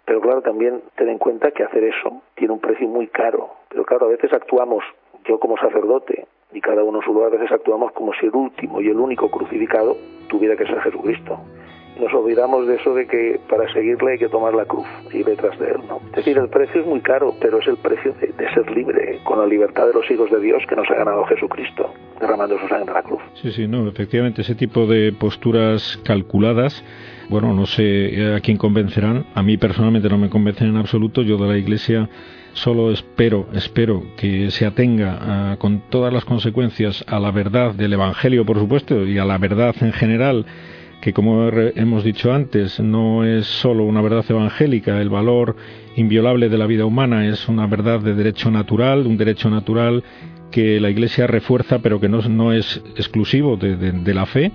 Pero 0.05 0.21
claro, 0.21 0.43
también 0.43 0.83
ten 0.97 1.09
en 1.09 1.19
cuenta 1.19 1.51
que 1.51 1.63
hacer 1.63 1.85
eso 1.85 2.23
tiene 2.35 2.53
un 2.53 2.61
precio 2.61 2.87
muy 2.89 3.09
caro, 3.09 3.51
pero 3.69 3.85
claro, 3.85 4.07
a 4.07 4.11
veces 4.11 4.33
actuamos 4.33 4.85
yo 5.25 5.39
como 5.39 5.57
sacerdote 5.57 6.27
y 6.55 6.61
cada 6.61 6.83
uno 6.85 7.01
en 7.05 7.25
a 7.25 7.29
veces 7.29 7.53
actuamos 7.53 7.93
como 7.93 8.13
si 8.15 8.27
el 8.27 8.35
último 8.35 8.81
y 8.81 8.89
el 8.89 8.97
único 8.97 9.29
crucificado 9.31 9.97
tuviera 10.29 10.57
que 10.57 10.65
ser 10.65 10.81
Jesucristo. 10.81 11.39
nos 12.01 12.13
olvidamos 12.13 12.67
de 12.67 12.77
eso 12.77 12.95
de 12.95 13.07
que 13.07 13.41
para 13.49 13.71
seguirle 13.73 14.13
hay 14.13 14.19
que 14.19 14.29
tomar 14.29 14.55
la 14.55 14.65
cruz 14.65 14.87
y 15.13 15.23
detrás 15.23 15.59
de 15.59 15.67
él, 15.67 15.79
¿no? 15.89 16.01
Es 16.11 16.17
decir, 16.17 16.39
el 16.39 16.49
precio 16.49 16.81
es 16.81 16.87
muy 16.87 17.01
caro, 17.01 17.35
pero 17.41 17.59
es 17.59 17.67
el 17.67 17.77
precio 17.77 18.13
de, 18.15 18.29
de 18.29 18.55
ser 18.55 18.71
libre, 18.71 19.21
con 19.25 19.39
la 19.39 19.47
libertad 19.47 19.87
de 19.87 19.95
los 19.95 20.09
hijos 20.11 20.31
de 20.31 20.41
Dios 20.41 20.63
que 20.69 20.77
nos 20.77 20.89
ha 20.91 20.95
ganado 20.95 21.25
Jesucristo, 21.25 21.93
derramando 22.21 22.59
su 22.59 22.69
sangre 22.69 22.89
en 22.89 22.95
la 22.95 23.03
cruz. 23.03 23.23
Sí, 23.35 23.53
sí, 23.53 23.69
no, 23.69 23.89
efectivamente, 23.89 24.43
ese 24.43 24.55
tipo 24.55 24.87
de 24.87 25.13
posturas 25.13 26.01
calculadas 26.05 26.85
bueno, 27.29 27.55
no 27.55 27.67
sé 27.67 28.35
a 28.35 28.41
quién 28.41 28.57
convencerán. 28.57 29.27
A 29.35 29.43
mí 29.43 29.57
personalmente 29.57 30.09
no 30.09 30.19
me 30.19 30.29
convencen 30.29 30.69
en 30.69 30.77
absoluto. 30.77 31.23
Yo 31.23 31.37
de 31.39 31.49
la 31.49 31.59
Iglesia 31.59 32.09
solo 32.53 32.93
espero, 32.93 33.49
espero 33.53 34.05
que 34.17 34.51
se 34.51 34.67
atenga 34.67 35.19
ah, 35.21 35.57
con 35.59 35.83
todas 35.91 36.13
las 36.13 36.25
consecuencias 36.25 37.05
a 37.09 37.19
la 37.19 37.31
verdad 37.31 37.75
del 37.75 37.93
Evangelio, 37.93 38.47
por 38.47 38.59
supuesto, 38.59 39.07
y 39.07 39.19
a 39.19 39.25
la 39.25 39.39
verdad 39.39 39.75
en 39.81 39.93
general, 39.93 40.47
que 41.01 41.13
como 41.13 41.49
hemos 41.49 42.05
dicho 42.05 42.33
antes, 42.33 42.81
no 42.81 43.25
es 43.25 43.47
solo 43.47 43.85
una 43.85 44.01
verdad 44.01 44.25
evangélica, 44.29 45.01
el 45.01 45.11
valor 45.11 45.57
inviolable 45.97 46.49
de 46.49 46.59
la 46.59 46.67
vida 46.67 46.87
humana 46.87 47.27
es 47.27 47.49
una 47.49 47.67
verdad 47.67 48.01
de 48.01 48.15
derecho 48.15 48.51
natural, 48.51 49.07
un 49.07 49.17
derecho 49.17 49.51
natural 49.51 50.05
que 50.51 50.81
la 50.81 50.91
Iglesia 50.91 51.27
refuerza, 51.27 51.81
pero 51.81 52.01
que 52.01 52.09
no 52.09 52.53
es 52.53 52.83
exclusivo 52.97 53.57
de 53.57 54.15
la 54.15 54.27
fe 54.27 54.53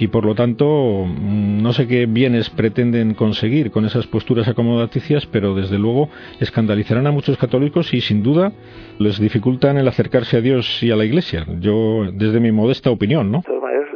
y 0.00 0.08
por 0.08 0.24
lo 0.24 0.34
tanto 0.34 1.04
mm, 1.06 1.62
no 1.62 1.72
sé 1.72 1.86
qué 1.86 2.06
bienes 2.06 2.48
pretenden 2.50 3.14
conseguir 3.14 3.70
con 3.70 3.84
esas 3.84 4.06
posturas 4.06 4.48
acomodaticias, 4.48 5.26
pero 5.26 5.54
desde 5.54 5.78
luego 5.78 6.08
escandalizarán 6.40 7.06
a 7.06 7.12
muchos 7.12 7.36
católicos 7.36 7.92
y 7.92 8.00
sin 8.00 8.22
duda 8.22 8.50
les 8.98 9.20
dificultan 9.20 9.76
el 9.76 9.86
acercarse 9.86 10.38
a 10.38 10.40
Dios 10.40 10.82
y 10.82 10.90
a 10.90 10.96
la 10.96 11.04
Iglesia. 11.04 11.44
Yo, 11.60 12.10
desde 12.12 12.40
mi 12.40 12.50
modesta 12.50 12.90
opinión, 12.90 13.30
¿no? 13.30 13.42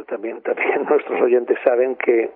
también, 0.07 0.41
también 0.43 0.83
nuestros 0.89 1.19
oyentes 1.21 1.57
saben 1.63 1.95
que 1.95 2.29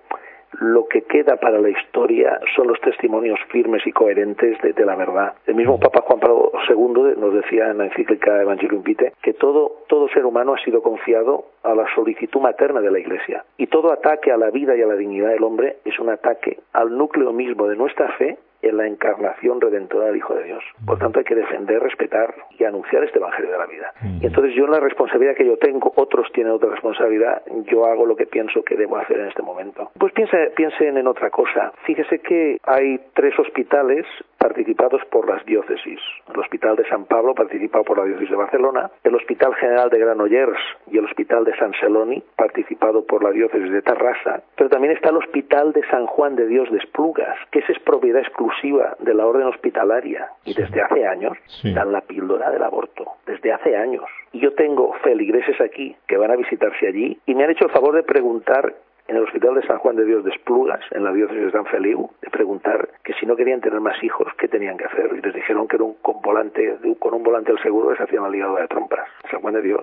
lo 0.58 0.86
que 0.86 1.02
queda 1.02 1.36
para 1.36 1.60
la 1.60 1.70
historia 1.70 2.40
son 2.56 2.68
los 2.68 2.80
testimonios 2.80 3.38
firmes 3.50 3.86
y 3.86 3.92
coherentes 3.92 4.58
de, 4.60 4.84
la 4.84 4.96
verdad. 4.96 5.34
El 5.46 5.54
mismo 5.54 5.78
Papa 5.78 6.02
Juan 6.02 6.20
Pablo 6.20 6.52
II 6.68 7.14
nos 7.16 7.34
decía 7.34 7.68
en 7.68 7.78
la 7.78 7.86
encíclica 7.86 8.42
Evangelium 8.42 8.82
Vitae 8.82 9.12
que 9.22 9.34
todo, 9.34 9.84
todo 9.88 10.08
ser 10.08 10.26
humano 10.26 10.54
ha 10.54 10.64
sido 10.64 10.82
confiado 10.82 11.44
a 11.62 11.74
la 11.74 11.86
solicitud 11.94 12.40
materna 12.40 12.80
de 12.80 12.90
la 12.90 12.98
Iglesia 12.98 13.44
y 13.56 13.66
todo 13.66 13.92
ataque 13.92 14.32
a 14.32 14.36
la 14.36 14.50
vida 14.50 14.76
y 14.76 14.82
a 14.82 14.86
la 14.86 14.94
dignidad 14.94 15.30
del 15.30 15.44
hombre 15.44 15.76
es 15.84 15.98
un 15.98 16.08
ataque 16.08 16.58
al 16.72 16.96
núcleo 16.96 17.32
mismo 17.32 17.68
de 17.68 17.76
nuestra 17.76 18.08
fe 18.16 18.38
en 18.62 18.76
la 18.76 18.86
encarnación 18.86 19.60
redentora 19.60 20.06
del 20.06 20.16
Hijo 20.16 20.34
de 20.34 20.44
Dios. 20.44 20.64
Por 20.86 20.98
tanto, 20.98 21.18
hay 21.18 21.24
que 21.24 21.34
defender, 21.34 21.80
respetar 21.82 22.34
y 22.58 22.64
anunciar 22.64 23.04
este 23.04 23.18
Evangelio 23.18 23.52
de 23.52 23.58
la 23.58 23.66
vida. 23.66 23.92
Y 24.20 24.26
entonces 24.26 24.54
yo 24.54 24.64
en 24.64 24.72
la 24.72 24.80
responsabilidad 24.80 25.34
que 25.34 25.46
yo 25.46 25.56
tengo, 25.56 25.92
otros 25.96 26.30
tienen 26.32 26.52
otra 26.52 26.70
responsabilidad, 26.70 27.42
yo 27.66 27.86
hago 27.86 28.06
lo 28.06 28.16
que 28.16 28.26
pienso 28.26 28.62
que 28.62 28.76
debo 28.76 28.96
hacer 28.96 29.18
en 29.18 29.28
este 29.28 29.42
momento. 29.42 29.90
Pues 29.98 30.12
piense, 30.12 30.52
piensen 30.56 30.96
en 30.96 31.06
otra 31.06 31.30
cosa. 31.30 31.72
Fíjese 31.84 32.20
que 32.20 32.58
hay 32.64 33.00
tres 33.14 33.38
hospitales 33.38 34.06
participados 34.40 35.02
por 35.12 35.28
las 35.28 35.44
diócesis. 35.44 36.00
El 36.32 36.40
Hospital 36.40 36.74
de 36.74 36.88
San 36.88 37.04
Pablo, 37.04 37.34
participado 37.34 37.84
por 37.84 37.98
la 37.98 38.04
diócesis 38.04 38.30
de 38.30 38.36
Barcelona, 38.36 38.90
el 39.04 39.14
Hospital 39.14 39.54
General 39.56 39.90
de 39.90 39.98
Granollers 39.98 40.58
y 40.90 40.96
el 40.96 41.04
Hospital 41.04 41.44
de 41.44 41.54
San 41.58 41.72
Celoni, 41.78 42.22
participado 42.36 43.04
por 43.04 43.22
la 43.22 43.32
diócesis 43.32 43.70
de 43.70 43.82
Tarrasa, 43.82 44.42
pero 44.56 44.70
también 44.70 44.94
está 44.94 45.10
el 45.10 45.18
Hospital 45.18 45.72
de 45.74 45.86
San 45.90 46.06
Juan 46.06 46.36
de 46.36 46.46
Dios 46.46 46.70
de 46.70 46.78
Esplugas, 46.78 47.36
que 47.50 47.58
esa 47.58 47.72
es 47.72 47.78
propiedad 47.80 48.22
exclusiva 48.22 48.96
de 49.00 49.12
la 49.12 49.26
orden 49.26 49.46
hospitalaria 49.46 50.30
y 50.46 50.54
desde 50.54 50.80
hace 50.80 51.06
años 51.06 51.36
dan 51.62 51.92
la 51.92 52.00
píldora 52.00 52.50
del 52.50 52.62
aborto, 52.62 53.04
desde 53.26 53.52
hace 53.52 53.76
años. 53.76 54.04
Y 54.32 54.40
yo 54.40 54.54
tengo 54.54 54.94
feligreses 55.02 55.60
aquí 55.60 55.94
que 56.08 56.16
van 56.16 56.30
a 56.30 56.36
visitarse 56.36 56.86
allí 56.86 57.18
y 57.26 57.34
me 57.34 57.44
han 57.44 57.50
hecho 57.50 57.66
el 57.66 57.72
favor 57.72 57.94
de 57.94 58.04
preguntar 58.04 58.74
en 59.10 59.16
el 59.16 59.24
Hospital 59.24 59.56
de 59.56 59.66
San 59.66 59.78
Juan 59.78 59.96
de 59.96 60.04
Dios 60.04 60.22
de 60.22 60.30
Esplugas, 60.30 60.80
en 60.92 61.02
la 61.02 61.12
diócesis 61.12 61.46
de 61.46 61.50
San 61.50 61.66
Feliu, 61.66 62.08
de 62.22 62.30
preguntar 62.30 62.90
que 63.02 63.12
si 63.14 63.26
no 63.26 63.34
querían 63.34 63.60
tener 63.60 63.80
más 63.80 64.00
hijos, 64.04 64.28
¿qué 64.38 64.46
tenían 64.46 64.76
que 64.78 64.84
hacer? 64.84 65.10
Y 65.18 65.20
les 65.20 65.34
dijeron 65.34 65.66
que 65.66 65.76
era 65.76 65.84
un, 65.84 65.94
con, 65.94 66.22
volante, 66.22 66.78
con 67.00 67.14
un 67.14 67.24
volante 67.24 67.50
al 67.50 67.60
seguro 67.60 67.94
se 67.96 68.04
hacían 68.04 68.22
la 68.22 68.30
ligada 68.30 68.60
de 68.60 68.68
trompas. 68.68 69.08
San 69.28 69.40
Juan 69.40 69.54
de 69.54 69.62
Dios. 69.62 69.82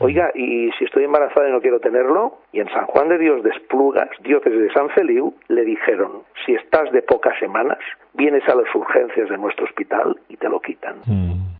Oiga, 0.00 0.30
y 0.34 0.70
si 0.72 0.84
estoy 0.84 1.04
embarazada 1.04 1.48
y 1.48 1.52
no 1.52 1.62
quiero 1.62 1.80
tenerlo, 1.80 2.36
y 2.52 2.60
en 2.60 2.68
San 2.68 2.84
Juan 2.84 3.08
de 3.08 3.16
Dios 3.16 3.42
de 3.42 3.48
Esplugas, 3.48 4.10
diócesis 4.20 4.60
de 4.60 4.70
San 4.74 4.90
Feliu, 4.90 5.32
le 5.48 5.64
dijeron, 5.64 6.24
si 6.44 6.52
estás 6.52 6.92
de 6.92 7.00
pocas 7.00 7.38
semanas, 7.38 7.78
vienes 8.12 8.46
a 8.46 8.54
las 8.54 8.72
urgencias 8.74 9.30
de 9.30 9.38
nuestro 9.38 9.64
hospital 9.64 10.20
y 10.28 10.36
te 10.36 10.50
lo 10.50 10.60
quitan. 10.60 10.96
Mm. 11.06 11.56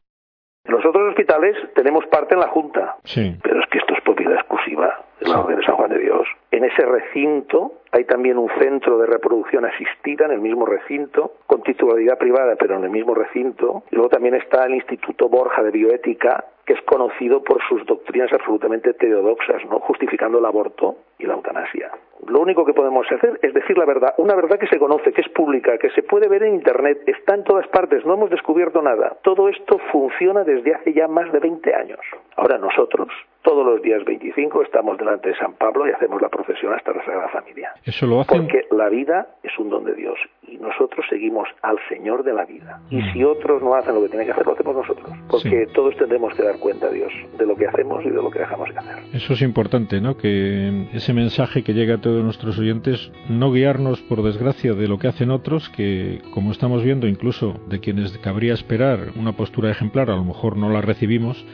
Los 0.66 0.84
otros 0.84 1.08
hospitales 1.08 1.56
tenemos 1.74 2.04
parte 2.08 2.34
en 2.34 2.40
la 2.40 2.48
Junta, 2.48 2.96
pero 3.42 3.60
es 3.60 3.66
que 3.70 3.78
esto 3.78 3.94
es 3.94 4.02
propiedad 4.02 4.34
exclusiva 4.34 5.00
de 5.20 5.28
la 5.28 5.40
Orden 5.40 5.58
de 5.60 5.64
San 5.64 5.76
Juan 5.76 5.90
de 5.90 5.98
Dios. 5.98 6.26
En 6.56 6.64
ese 6.64 6.86
recinto 6.86 7.82
hay 7.92 8.04
también 8.04 8.38
un 8.38 8.48
centro 8.58 8.96
de 8.96 9.06
reproducción 9.06 9.66
asistida 9.66 10.24
en 10.24 10.30
el 10.30 10.40
mismo 10.40 10.64
recinto, 10.64 11.34
con 11.46 11.62
titularidad 11.62 12.16
privada, 12.16 12.56
pero 12.56 12.76
en 12.78 12.84
el 12.84 12.88
mismo 12.88 13.14
recinto. 13.14 13.82
Y 13.90 13.96
luego 13.96 14.08
también 14.08 14.36
está 14.36 14.64
el 14.64 14.74
Instituto 14.74 15.28
Borja 15.28 15.62
de 15.62 15.70
Bioética, 15.70 16.46
que 16.64 16.72
es 16.72 16.80
conocido 16.86 17.44
por 17.44 17.60
sus 17.68 17.84
doctrinas 17.84 18.32
absolutamente 18.32 18.88
heterodoxas, 18.88 19.66
¿no? 19.66 19.80
justificando 19.80 20.38
el 20.38 20.46
aborto 20.46 20.96
y 21.18 21.26
la 21.26 21.34
eutanasia. 21.34 21.90
Lo 22.28 22.40
único 22.40 22.64
que 22.64 22.72
podemos 22.72 23.06
hacer 23.10 23.38
es 23.42 23.54
decir 23.54 23.76
la 23.78 23.84
verdad, 23.84 24.14
una 24.18 24.34
verdad 24.34 24.58
que 24.58 24.66
se 24.66 24.78
conoce, 24.78 25.12
que 25.12 25.20
es 25.20 25.28
pública, 25.28 25.78
que 25.78 25.90
se 25.90 26.02
puede 26.02 26.28
ver 26.28 26.42
en 26.42 26.54
Internet, 26.54 27.02
está 27.06 27.34
en 27.34 27.44
todas 27.44 27.66
partes, 27.68 28.04
no 28.04 28.14
hemos 28.14 28.30
descubierto 28.30 28.82
nada. 28.82 29.16
Todo 29.22 29.48
esto 29.48 29.78
funciona 29.92 30.44
desde 30.44 30.74
hace 30.74 30.92
ya 30.92 31.08
más 31.08 31.32
de 31.32 31.38
20 31.38 31.74
años. 31.74 32.00
Ahora 32.36 32.58
nosotros, 32.58 33.08
todos 33.42 33.64
los 33.64 33.82
días 33.82 34.04
25, 34.04 34.62
estamos 34.62 34.98
delante 34.98 35.30
de 35.30 35.36
San 35.36 35.54
Pablo 35.54 35.86
y 35.86 35.92
hacemos 35.92 36.20
la 36.20 36.28
procesión 36.28 36.74
hasta 36.74 36.92
la 36.92 37.04
Sagrada 37.04 37.28
Familia. 37.28 37.72
Eso 37.84 38.06
lo 38.06 38.20
hacen... 38.20 38.42
Porque 38.42 38.66
la 38.70 38.88
vida 38.88 39.28
es 39.42 39.56
un 39.58 39.70
don 39.70 39.84
de 39.84 39.94
Dios 39.94 40.18
y 40.48 40.58
nosotros 40.58 41.04
seguimos 41.08 41.48
al 41.62 41.76
Señor 41.88 42.22
de 42.24 42.32
la 42.32 42.44
vida. 42.44 42.80
Y 42.90 43.00
si 43.12 43.24
otros 43.24 43.62
no 43.62 43.74
hacen 43.74 43.94
lo 43.94 44.02
que 44.02 44.08
tienen 44.08 44.26
que 44.26 44.32
hacer, 44.32 44.46
lo 44.46 44.52
hacemos 44.52 44.76
nosotros. 44.76 45.10
Porque 45.28 45.66
todos 45.74 45.96
tendremos 45.96 46.34
que 46.34 46.42
dar 46.42 46.58
cuenta 46.58 46.86
a 46.86 46.90
Dios 46.90 47.12
de 47.38 47.46
lo 47.46 47.56
que 47.56 47.66
hacemos 47.66 48.04
y 48.04 48.10
de 48.10 48.16
lo 48.16 48.30
que 48.30 48.40
dejamos 48.40 48.68
de 48.70 48.78
hacer. 48.78 48.96
Eso 49.12 49.32
es 49.32 49.42
importante, 49.42 50.00
¿no? 50.00 50.16
Que 50.16 50.86
ese 50.92 51.12
mensaje 51.12 51.62
que 51.62 51.74
llega 51.74 51.96
a 51.96 52.00
todos 52.00 52.22
nuestros 52.22 52.58
oyentes, 52.58 53.10
no 53.28 53.52
guiarnos 53.52 54.00
por 54.02 54.22
desgracia 54.22 54.74
de 54.74 54.88
lo 54.88 54.98
que 54.98 55.08
hacen 55.08 55.30
otros, 55.30 55.68
que 55.68 56.22
como 56.32 56.52
estamos 56.52 56.82
viendo 56.82 57.06
incluso 57.06 57.60
de 57.68 57.80
quienes 57.80 58.16
cabría 58.18 58.54
esperar 58.54 59.12
una 59.16 59.32
postura 59.32 59.70
ejemplar, 59.70 60.10
a 60.10 60.16
lo 60.16 60.24
mejor 60.24 60.56
no 60.56 60.70
la 60.70 60.80
recibimos, 60.80 61.44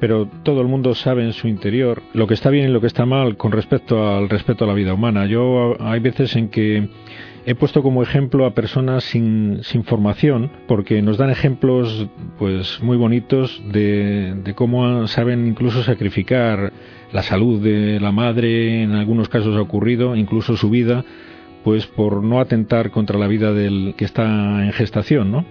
pero 0.00 0.28
todo 0.42 0.60
el 0.60 0.68
mundo 0.68 0.94
sabe 0.94 1.24
en 1.24 1.32
su 1.32 1.48
interior 1.48 2.02
lo 2.12 2.26
que 2.26 2.34
está 2.34 2.50
bien 2.50 2.68
y 2.68 2.72
lo 2.72 2.80
que 2.80 2.86
está 2.88 3.06
mal 3.06 3.36
con 3.36 3.52
respecto 3.52 4.16
al 4.16 4.28
respeto 4.28 4.64
a 4.64 4.68
la 4.68 4.74
vida 4.74 4.92
humana. 4.92 5.26
Yo 5.26 5.76
hay 5.80 6.00
veces 6.00 6.36
en 6.36 6.50
que 6.50 6.88
he 7.46 7.54
puesto 7.54 7.82
como 7.82 8.02
ejemplo 8.02 8.46
a 8.46 8.54
personas 8.54 9.04
sin, 9.04 9.62
formación, 9.84 10.50
porque 10.66 11.02
nos 11.02 11.18
dan 11.18 11.30
ejemplos 11.30 12.06
pues 12.38 12.80
muy 12.82 12.96
bonitos 12.96 13.62
de 13.72 14.52
cómo 14.56 15.06
saben 15.06 15.46
incluso 15.46 15.82
sacrificar 15.82 16.72
la 17.12 17.22
salud 17.22 17.62
de 17.62 18.00
la 18.00 18.10
madre, 18.10 18.82
en 18.82 18.92
algunos 18.92 19.28
casos 19.28 19.56
ha 19.56 19.60
ocurrido, 19.60 20.16
incluso 20.16 20.56
su 20.56 20.68
vida, 20.68 21.04
pues 21.64 21.86
por 21.86 22.22
no 22.22 22.40
atentar 22.40 22.90
contra 22.90 23.18
la 23.18 23.26
vida 23.26 23.52
del 23.52 23.94
que 23.96 24.04
está 24.04 24.24
en 24.64 24.72
gestación, 24.72 25.32
¿no? 25.32 25.44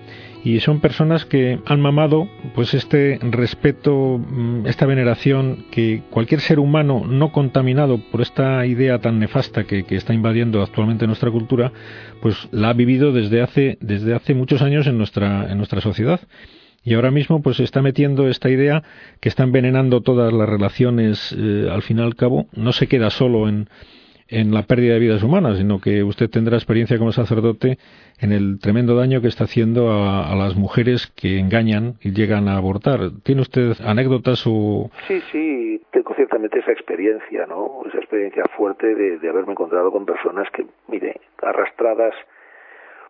y 0.44 0.60
son 0.60 0.82
personas 0.82 1.26
que 1.26 1.60
han 1.66 1.80
mamado 1.80 2.28
pues 2.54 2.74
este 2.74 3.18
respeto, 3.22 4.18
mm, 4.20 4.68
esta 4.68 4.86
veneración 4.86 5.66
que 5.72 6.04
cualquier 6.10 6.42
ser 6.42 6.60
humano 6.60 7.04
no 7.08 7.32
contaminado 7.32 7.98
por 8.12 8.22
esta 8.22 8.66
idea 8.66 9.00
tan 9.00 9.20
nefasta 9.20 9.64
que, 9.64 9.86
está 9.94 10.14
invadiendo 10.14 10.62
actualmente 10.62 11.08
nuestra 11.08 11.32
cultura, 11.32 11.72
pues 12.22 12.50
la 12.52 12.70
ha 12.70 12.74
vivido 12.74 13.14
desde 13.14 13.42
hace, 13.42 13.78
desde 13.80 14.14
hace 14.14 14.34
muchos 14.34 14.62
años 14.62 14.88
en 14.88 14.98
nuestra, 14.98 15.50
en 15.50 15.58
nuestra 15.58 15.82
sociedad. 15.82 16.20
Y 16.84 16.96
ahora 16.96 17.12
mismo 17.12 17.42
pues 17.42 17.58
se 17.58 17.64
está 17.64 17.82
metiendo 17.82 18.28
esta 18.28 18.50
idea 18.50 18.84
que 19.22 19.30
está 19.30 19.44
envenenando 19.44 20.02
todas 20.02 20.34
las 20.34 20.50
relaciones 20.50 21.34
eh, 21.38 21.70
al 21.72 21.84
fin 21.84 22.00
y 22.00 22.02
al 22.02 22.16
cabo. 22.16 22.48
No 22.54 22.74
se 22.74 22.88
queda 22.88 23.10
solo 23.10 23.48
en, 23.48 23.70
en 24.28 24.54
la 24.54 24.64
pérdida 24.64 24.94
de 24.94 25.00
vidas 25.00 25.24
humanas, 25.24 25.58
sino 25.58 25.80
que 25.80 26.04
usted 26.04 26.30
tendrá 26.30 26.58
experiencia 26.58 26.98
como 26.98 27.12
sacerdote 27.12 27.78
en 28.20 28.32
el 28.32 28.60
tremendo 28.60 28.96
daño 28.96 29.22
que 29.22 29.28
está 29.28 29.46
haciendo 29.46 29.92
a, 29.92 30.36
las 30.36 30.56
mujeres 30.56 31.08
que 31.16 31.40
engañan 31.40 31.96
y 32.02 32.12
llegan 32.14 32.48
a 32.48 32.58
abortar. 32.58 33.00
¿Tiene 33.24 33.42
usted 33.42 33.74
anécdotas 33.86 34.44
o...? 34.46 34.90
Sí, 35.08 35.22
sí, 35.32 35.82
tengo 35.92 36.14
ciertamente 36.16 36.60
esa 36.60 36.72
experiencia, 36.72 37.46
¿no? 37.48 37.82
Esa 37.88 37.98
experiencia 37.98 38.44
fuerte 38.58 38.96
de, 38.96 39.20
de 39.20 39.30
haberme 39.30 39.52
encontrado 39.52 39.92
con 39.92 40.06
personas 40.06 40.50
que, 40.52 40.66
mire, 40.88 41.20
arrastradas 41.42 42.14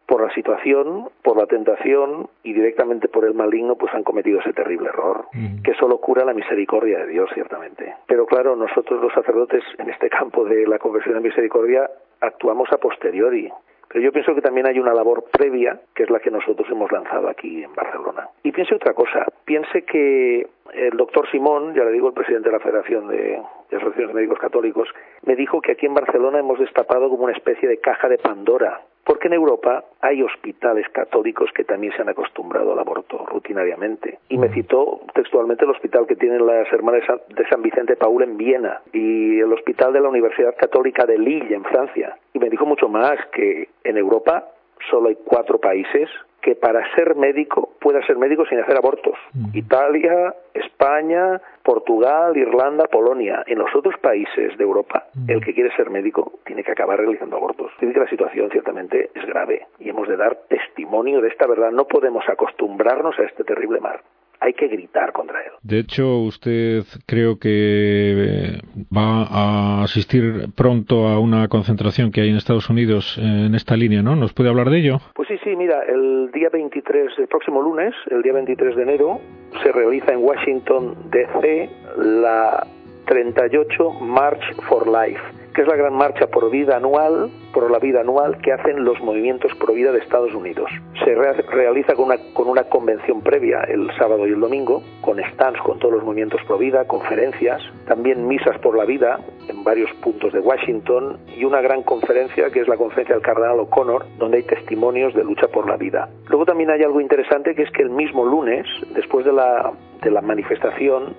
por 0.05 0.21
la 0.21 0.33
situación, 0.33 1.09
por 1.21 1.37
la 1.37 1.45
tentación 1.45 2.27
y 2.43 2.53
directamente 2.53 3.07
por 3.07 3.25
el 3.25 3.33
maligno, 3.33 3.75
pues 3.75 3.93
han 3.93 4.03
cometido 4.03 4.39
ese 4.39 4.53
terrible 4.53 4.89
error, 4.89 5.25
que 5.63 5.73
solo 5.75 5.97
cura 5.99 6.25
la 6.25 6.33
misericordia 6.33 6.99
de 6.99 7.07
Dios, 7.07 7.29
ciertamente. 7.33 7.95
Pero 8.07 8.25
claro, 8.25 8.55
nosotros 8.55 9.01
los 9.01 9.13
sacerdotes 9.13 9.63
en 9.77 9.89
este 9.89 10.09
campo 10.09 10.45
de 10.45 10.67
la 10.67 10.79
conversión 10.79 11.15
de 11.15 11.21
misericordia 11.21 11.89
actuamos 12.19 12.71
a 12.71 12.77
posteriori. 12.77 13.49
Pero 13.93 14.05
yo 14.05 14.11
pienso 14.11 14.33
que 14.33 14.41
también 14.41 14.65
hay 14.67 14.79
una 14.79 14.93
labor 14.93 15.25
previa, 15.31 15.79
que 15.93 16.03
es 16.03 16.09
la 16.09 16.19
que 16.19 16.31
nosotros 16.31 16.67
hemos 16.71 16.91
lanzado 16.91 17.29
aquí 17.29 17.63
en 17.63 17.75
Barcelona. 17.75 18.27
Y 18.41 18.51
piense 18.51 18.73
otra 18.73 18.93
cosa, 18.93 19.27
piense 19.45 19.83
que 19.83 20.47
el 20.73 20.97
doctor 20.97 21.29
Simón, 21.29 21.75
ya 21.75 21.83
le 21.83 21.91
digo, 21.91 22.07
el 22.07 22.13
presidente 22.15 22.49
de 22.49 22.53
la 22.53 22.59
Federación 22.59 23.07
de, 23.07 23.39
Asociaciones 23.67 24.07
de 24.07 24.13
Médicos 24.13 24.39
Católicos, 24.39 24.89
me 25.25 25.35
dijo 25.35 25.61
que 25.61 25.73
aquí 25.73 25.85
en 25.85 25.93
Barcelona 25.93 26.39
hemos 26.39 26.57
destapado 26.59 27.07
como 27.09 27.25
una 27.25 27.33
especie 27.33 27.69
de 27.69 27.77
caja 27.77 28.09
de 28.09 28.17
Pandora, 28.17 28.81
porque 29.03 29.27
en 29.27 29.33
Europa 29.33 29.83
hay 30.01 30.21
hospitales 30.21 30.87
católicos 30.89 31.49
que 31.53 31.63
también 31.63 31.93
se 31.93 32.01
han 32.01 32.09
acostumbrado 32.09 32.71
al 32.73 32.79
aborto 32.79 33.25
rutinariamente. 33.25 34.19
Y 34.29 34.37
me 34.37 34.49
citó 34.49 35.01
textualmente 35.13 35.65
el 35.65 35.71
hospital 35.71 36.07
que 36.07 36.15
tienen 36.15 36.45
las 36.45 36.71
hermanas 36.71 37.03
de 37.29 37.47
San 37.47 37.61
Vicente 37.61 37.95
Paul 37.95 38.23
en 38.23 38.37
Viena 38.37 38.81
y 38.93 39.39
el 39.39 39.51
hospital 39.51 39.93
de 39.93 40.01
la 40.01 40.09
Universidad 40.09 40.55
Católica 40.57 41.05
de 41.05 41.17
Lille 41.17 41.53
en 41.53 41.63
Francia. 41.63 42.17
Y 42.33 42.39
me 42.39 42.49
dijo 42.49 42.65
mucho 42.65 42.87
más 42.87 43.17
que 43.33 43.69
en 43.83 43.97
Europa 43.97 44.47
solo 44.89 45.09
hay 45.09 45.17
cuatro 45.25 45.59
países 45.59 46.09
que 46.43 46.55
para 46.55 46.83
ser 46.93 47.15
médico 47.15 47.71
pueda 47.79 48.05
ser 48.05 48.17
médico 48.17 48.45
sin 48.45 48.59
hacer 48.59 48.77
abortos. 48.77 49.15
Mm. 49.33 49.57
Italia, 49.57 50.35
España, 50.53 51.41
Portugal, 51.63 52.35
Irlanda, 52.37 52.85
Polonia. 52.85 53.43
En 53.47 53.57
los 53.57 53.73
otros 53.73 53.97
países 53.99 54.57
de 54.57 54.63
Europa, 54.63 55.05
mm. 55.15 55.31
el 55.31 55.43
que 55.43 55.53
quiere 55.53 55.75
ser 55.75 55.89
médico 55.89 56.39
tiene 56.45 56.63
que 56.63 56.73
acabar 56.73 56.99
realizando 56.99 57.37
abortos. 57.37 57.71
Tiene 57.79 57.93
que 57.93 58.01
la 58.01 58.09
situación 58.09 58.49
ciertamente 58.51 59.09
es 59.15 59.25
grave 59.25 59.67
y 59.79 59.89
hemos 59.89 60.07
de 60.07 60.17
dar 60.17 60.35
testimonio 60.49 61.21
de 61.21 61.29
esta 61.29 61.47
verdad. 61.47 61.71
No 61.71 61.85
podemos 61.85 62.27
acostumbrarnos 62.27 63.17
a 63.17 63.23
este 63.23 63.43
terrible 63.43 63.79
mar 63.79 64.01
hay 64.43 64.53
que 64.53 64.67
gritar 64.67 65.13
contra 65.13 65.39
él. 65.39 65.51
De 65.61 65.79
hecho, 65.79 66.19
usted 66.19 66.83
creo 67.05 67.39
que 67.39 68.59
va 68.95 69.23
a 69.23 69.83
asistir 69.83 70.49
pronto 70.55 71.07
a 71.07 71.19
una 71.19 71.47
concentración 71.47 72.11
que 72.11 72.21
hay 72.21 72.29
en 72.29 72.35
Estados 72.35 72.69
Unidos 72.69 73.17
en 73.17 73.55
esta 73.55 73.77
línea, 73.77 74.01
¿no? 74.01 74.15
¿Nos 74.15 74.33
puede 74.33 74.49
hablar 74.49 74.69
de 74.69 74.79
ello? 74.79 74.97
Pues 75.15 75.29
sí, 75.29 75.35
sí, 75.43 75.55
mira, 75.55 75.83
el 75.87 76.29
día 76.33 76.49
23, 76.51 77.11
el 77.19 77.27
próximo 77.27 77.61
lunes, 77.61 77.93
el 78.11 78.21
día 78.21 78.33
23 78.33 78.75
de 78.75 78.83
enero, 78.83 79.21
se 79.63 79.71
realiza 79.71 80.11
en 80.11 80.19
Washington, 80.19 80.95
D.C., 81.09 81.69
la 81.97 82.67
38 83.05 83.91
March 84.01 84.43
for 84.67 84.87
Life 84.87 85.42
que 85.53 85.61
es 85.61 85.67
la 85.67 85.75
gran 85.75 85.93
marcha 85.93 86.27
por 86.27 86.49
vida 86.49 86.77
anual, 86.77 87.29
por 87.53 87.69
la 87.69 87.79
vida 87.79 88.01
anual 88.01 88.37
que 88.39 88.51
hacen 88.51 88.83
los 88.83 88.99
movimientos 89.01 89.51
pro 89.59 89.73
vida 89.73 89.91
de 89.91 89.99
Estados 89.99 90.33
Unidos. 90.33 90.69
Se 91.03 91.13
realiza 91.15 91.93
con 91.95 92.05
una, 92.05 92.17
con 92.33 92.47
una 92.47 92.63
convención 92.63 93.21
previa 93.21 93.61
el 93.61 93.89
sábado 93.97 94.27
y 94.27 94.31
el 94.31 94.39
domingo, 94.39 94.81
con 95.01 95.19
stands 95.33 95.61
con 95.61 95.79
todos 95.79 95.95
los 95.95 96.03
movimientos 96.03 96.41
pro 96.47 96.57
vida, 96.57 96.85
conferencias, 96.85 97.61
también 97.85 98.27
misas 98.27 98.57
por 98.59 98.75
la 98.75 98.85
vida 98.85 99.19
en 99.47 99.63
varios 99.63 99.91
puntos 100.01 100.33
de 100.33 100.39
Washington 100.39 101.17
y 101.35 101.45
una 101.45 101.61
gran 101.61 101.83
conferencia 101.83 102.49
que 102.49 102.61
es 102.61 102.67
la 102.67 102.77
conferencia 102.77 103.15
del 103.15 103.23
Cardenal 103.23 103.59
O'Connor, 103.59 104.05
donde 104.17 104.37
hay 104.37 104.43
testimonios 104.43 105.13
de 105.13 105.23
lucha 105.23 105.47
por 105.47 105.67
la 105.67 105.77
vida. 105.77 106.09
Luego 106.27 106.45
también 106.45 106.71
hay 106.71 106.81
algo 106.83 106.99
interesante 106.99 107.55
que 107.55 107.63
es 107.63 107.71
que 107.71 107.83
el 107.83 107.89
mismo 107.89 108.25
lunes, 108.25 108.65
después 108.95 109.25
de 109.25 109.33
la 109.33 109.71
de 110.03 110.11
la 110.11 110.21
manifestación, 110.21 111.15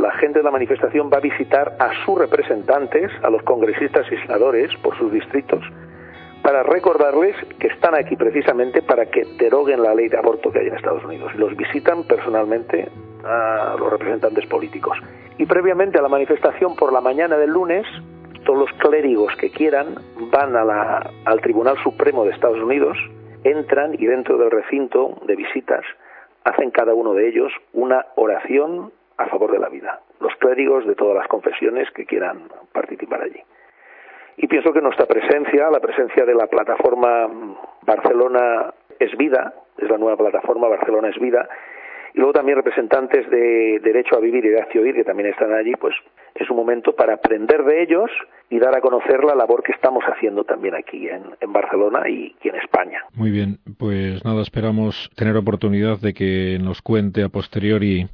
la 0.00 0.12
gente 0.12 0.38
de 0.38 0.44
la 0.44 0.50
manifestación 0.50 1.10
va 1.12 1.18
a 1.18 1.20
visitar 1.20 1.76
a 1.78 1.90
sus 2.04 2.18
representantes, 2.18 3.10
a 3.22 3.30
los 3.30 3.42
congresistas 3.42 4.06
y 4.10 4.76
por 4.82 4.96
sus 4.98 5.12
distritos, 5.12 5.62
para 6.42 6.62
recordarles 6.62 7.36
que 7.58 7.68
están 7.68 7.94
aquí 7.94 8.16
precisamente 8.16 8.82
para 8.82 9.06
que 9.06 9.24
deroguen 9.38 9.82
la 9.82 9.94
ley 9.94 10.08
de 10.08 10.16
aborto 10.16 10.50
que 10.50 10.60
hay 10.60 10.68
en 10.68 10.76
Estados 10.76 11.04
Unidos. 11.04 11.34
Los 11.36 11.56
visitan 11.56 12.04
personalmente 12.04 12.88
a 13.24 13.76
los 13.78 13.90
representantes 13.90 14.46
políticos. 14.46 14.96
Y 15.36 15.46
previamente 15.46 15.98
a 15.98 16.02
la 16.02 16.08
manifestación 16.08 16.74
por 16.76 16.92
la 16.92 17.00
mañana 17.00 17.36
del 17.36 17.50
lunes, 17.50 17.86
todos 18.44 18.58
los 18.58 18.72
clérigos 18.78 19.34
que 19.36 19.50
quieran 19.50 19.94
van 20.30 20.56
a 20.56 21.10
al 21.24 21.40
Tribunal 21.40 21.76
Supremo 21.82 22.24
de 22.24 22.30
Estados 22.30 22.60
Unidos, 22.60 22.96
entran 23.44 23.94
y 23.94 24.06
dentro 24.06 24.38
del 24.38 24.50
recinto 24.50 25.18
de 25.26 25.36
visitas 25.36 25.84
hacen 26.48 26.70
cada 26.70 26.94
uno 26.94 27.14
de 27.14 27.28
ellos 27.28 27.52
una 27.72 28.06
oración 28.16 28.92
a 29.16 29.26
favor 29.26 29.52
de 29.52 29.58
la 29.58 29.68
vida, 29.68 30.00
los 30.20 30.34
clérigos 30.36 30.86
de 30.86 30.94
todas 30.94 31.16
las 31.16 31.28
confesiones 31.28 31.90
que 31.90 32.06
quieran 32.06 32.48
participar 32.72 33.22
allí. 33.22 33.42
Y 34.36 34.46
pienso 34.46 34.72
que 34.72 34.80
nuestra 34.80 35.06
presencia, 35.06 35.68
la 35.70 35.80
presencia 35.80 36.24
de 36.24 36.34
la 36.34 36.46
plataforma 36.46 37.28
Barcelona 37.82 38.72
es 38.98 39.16
vida, 39.16 39.52
es 39.76 39.88
la 39.90 39.98
nueva 39.98 40.16
plataforma 40.16 40.68
Barcelona 40.68 41.08
es 41.08 41.18
vida, 41.18 41.48
y 42.14 42.18
luego 42.18 42.32
también 42.32 42.56
representantes 42.56 43.28
de 43.28 43.80
Derecho 43.82 44.16
a 44.16 44.20
Vivir 44.20 44.44
y 44.44 44.48
de 44.48 44.60
Acción 44.60 44.84
que 44.92 45.04
también 45.04 45.28
están 45.28 45.52
allí, 45.52 45.72
pues 45.72 45.94
es 46.34 46.48
un 46.48 46.56
momento 46.56 46.94
para 46.94 47.14
aprender 47.14 47.64
de 47.64 47.82
ellos 47.82 48.10
y 48.50 48.58
dar 48.58 48.76
a 48.76 48.80
conocer 48.80 49.24
la 49.24 49.34
labor 49.34 49.62
que 49.62 49.72
estamos 49.72 50.02
haciendo 50.04 50.44
también 50.44 50.74
aquí 50.74 51.08
en, 51.08 51.22
en 51.40 51.52
Barcelona 51.52 52.08
y, 52.08 52.34
y, 52.42 52.48
en 52.48 52.56
España. 52.56 53.04
Muy 53.14 53.30
bien, 53.30 53.58
pues 53.78 54.24
nada, 54.24 54.42
esperamos 54.42 55.10
tener 55.16 55.36
oportunidad 55.36 55.98
de 55.98 56.14
que 56.14 56.58
nos 56.60 56.82
cuente 56.82 57.22
a 57.22 57.28
posteriori 57.28 58.08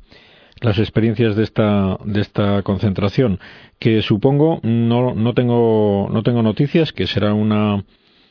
las 0.60 0.78
experiencias 0.78 1.36
de 1.36 1.42
esta 1.42 1.98
de 2.04 2.20
esta 2.20 2.62
concentración 2.62 3.38
que 3.78 4.02
supongo 4.02 4.60
no 4.62 5.12
no 5.12 5.34
tengo 5.34 6.08
no 6.10 6.22
tengo 6.22 6.42
noticias 6.42 6.92
que 6.92 7.06
será 7.06 7.34
una 7.34 7.82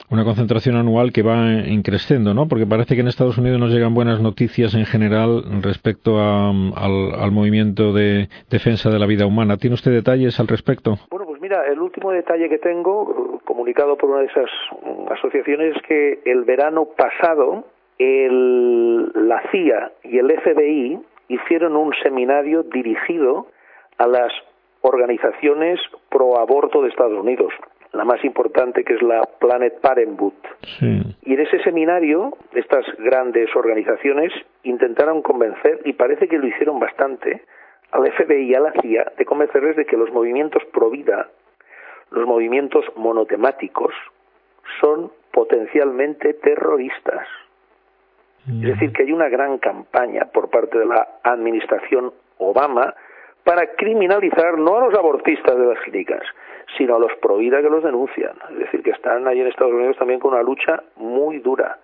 una 0.10 0.24
concentración 0.24 0.76
anual 0.76 1.12
que 1.12 1.24
va 1.24 1.66
increciendo, 1.66 2.34
¿no? 2.36 2.48
Porque 2.48 2.68
parece 2.68 2.94
que 2.94 3.02
en 3.02 3.08
Estados 3.08 3.38
Unidos 3.40 3.60
nos 3.60 3.72
llegan 3.72 3.96
buenas 3.96 4.22
noticias 4.22 4.76
en 4.76 4.86
general 4.86 5.44
respecto 5.62 6.20
al, 6.22 7.32
movimiento 7.32 7.94
de 7.94 8.30
defensa 8.50 8.92
de 8.92 9.00
la 9.00 9.08
vida 9.08 9.26
humana. 9.26 9.58
¿Tiene 9.58 9.74
usted 9.74 9.92
detalles 9.92 10.40
al 10.40 10.48
respecto? 10.48 11.00
Bueno, 11.10 11.26
pues 11.26 11.33
mira, 11.54 11.68
el 11.72 11.80
último 11.80 12.12
detalle 12.12 12.50
que 12.50 12.58
tengo, 12.58 13.40
comunicado 13.46 13.96
por 13.96 14.10
una 14.10 14.22
de 14.22 14.26
esas 14.26 14.50
asociaciones, 15.12 15.76
es 15.76 15.82
que 15.84 16.20
el 16.26 16.44
verano 16.44 16.86
pasado 16.86 17.66
el, 18.00 19.12
la 19.14 19.44
CIA 19.52 19.92
y 20.04 20.18
el 20.18 20.32
FBI 20.42 21.00
hicieron 21.28 21.76
un 21.76 21.94
seminario 22.02 22.64
dirigido 22.64 23.48
a 23.98 24.08
las 24.08 24.32
organizaciones 24.82 25.80
pro 26.10 26.40
aborto 26.40 26.82
de 26.82 26.90
Estados 26.90 27.20
Unidos 27.20 27.54
la 27.94 28.06
más 28.06 28.26
importante 28.26 28.84
que 28.84 28.96
es 28.96 29.04
la 29.04 29.22
Planet 29.40 29.80
Parenthood. 29.80 30.34
Y 30.82 31.34
en 31.36 31.40
ese 31.40 31.62
seminario, 31.62 32.36
estas 32.56 32.84
grandes 32.98 33.56
organizaciones 33.56 34.34
intentaron 34.64 35.22
convencer, 35.22 35.80
y 35.86 35.94
parece 35.94 36.28
que 36.28 36.40
lo 36.40 36.48
hicieron 36.48 36.80
bastante, 36.80 37.44
al 37.92 38.12
FBI 38.12 38.50
y 38.50 38.56
a 38.56 38.62
la 38.62 38.74
CIA 38.82 39.12
de 39.16 39.26
convencerles 39.26 39.76
de 39.76 39.86
que 39.86 39.96
los 39.96 40.12
movimientos 40.12 40.64
pro 40.74 40.90
vida, 40.90 41.30
los 42.14 42.28
movimientos 42.28 42.86
monotemáticos, 42.96 43.94
son 44.80 45.12
potencialmente 45.32 46.34
terroristas. 46.36 47.28
Es 48.46 48.62
decir, 48.62 48.92
que 48.92 49.04
hay 49.04 49.12
una 49.14 49.30
gran 49.30 49.58
campaña 49.58 50.26
por 50.34 50.50
parte 50.50 50.78
de 50.78 50.86
la 50.86 51.08
administración 51.24 52.12
Obama 52.40 52.94
para 53.44 53.68
criminalizar 53.76 54.58
no 54.58 54.78
a 54.78 54.86
los 54.86 54.94
abortistas 54.94 55.58
de 55.58 55.66
las 55.66 55.80
clínicas, 55.80 56.22
sino 56.78 56.96
a 56.96 57.00
los 57.00 57.14
pro 57.22 57.38
que 57.38 57.50
los 57.50 57.84
denuncian. 57.84 58.34
Es 58.52 58.60
decir, 58.60 58.84
que 58.84 58.92
están 58.92 59.28
ahí 59.28 59.40
en 59.40 59.48
Estados 59.48 59.74
Unidos 59.74 59.98
también 59.98 60.20
con 60.20 60.34
una 60.34 60.44
lucha 60.44 60.84
muy 60.98 61.40
dura. 61.40 61.80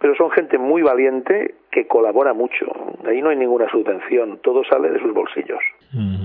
Pero 0.00 0.14
son 0.14 0.30
gente 0.30 0.58
muy 0.58 0.82
valiente 0.82 1.54
que 1.70 1.86
colabora 1.86 2.32
mucho. 2.32 2.66
Ahí 3.06 3.20
no 3.20 3.30
hay 3.30 3.36
ninguna 3.36 3.68
subvención, 3.70 4.38
todo 4.38 4.64
sale 4.64 4.90
de 4.90 5.00
sus 5.00 5.12
bolsillos. 5.12 5.60
Sí, 5.90 6.21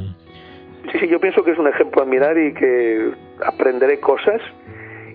sí, 1.00 1.08
yo 1.08 1.20
pienso 1.20 1.44
que 1.44 1.52
es 1.52 1.58
un 1.58 1.68
ejemplo 1.68 2.02
a 2.02 2.06
mirar 2.06 2.38
y 2.38 2.54
que 2.54 3.12
aprenderé 3.46 4.00
cosas 4.00 4.42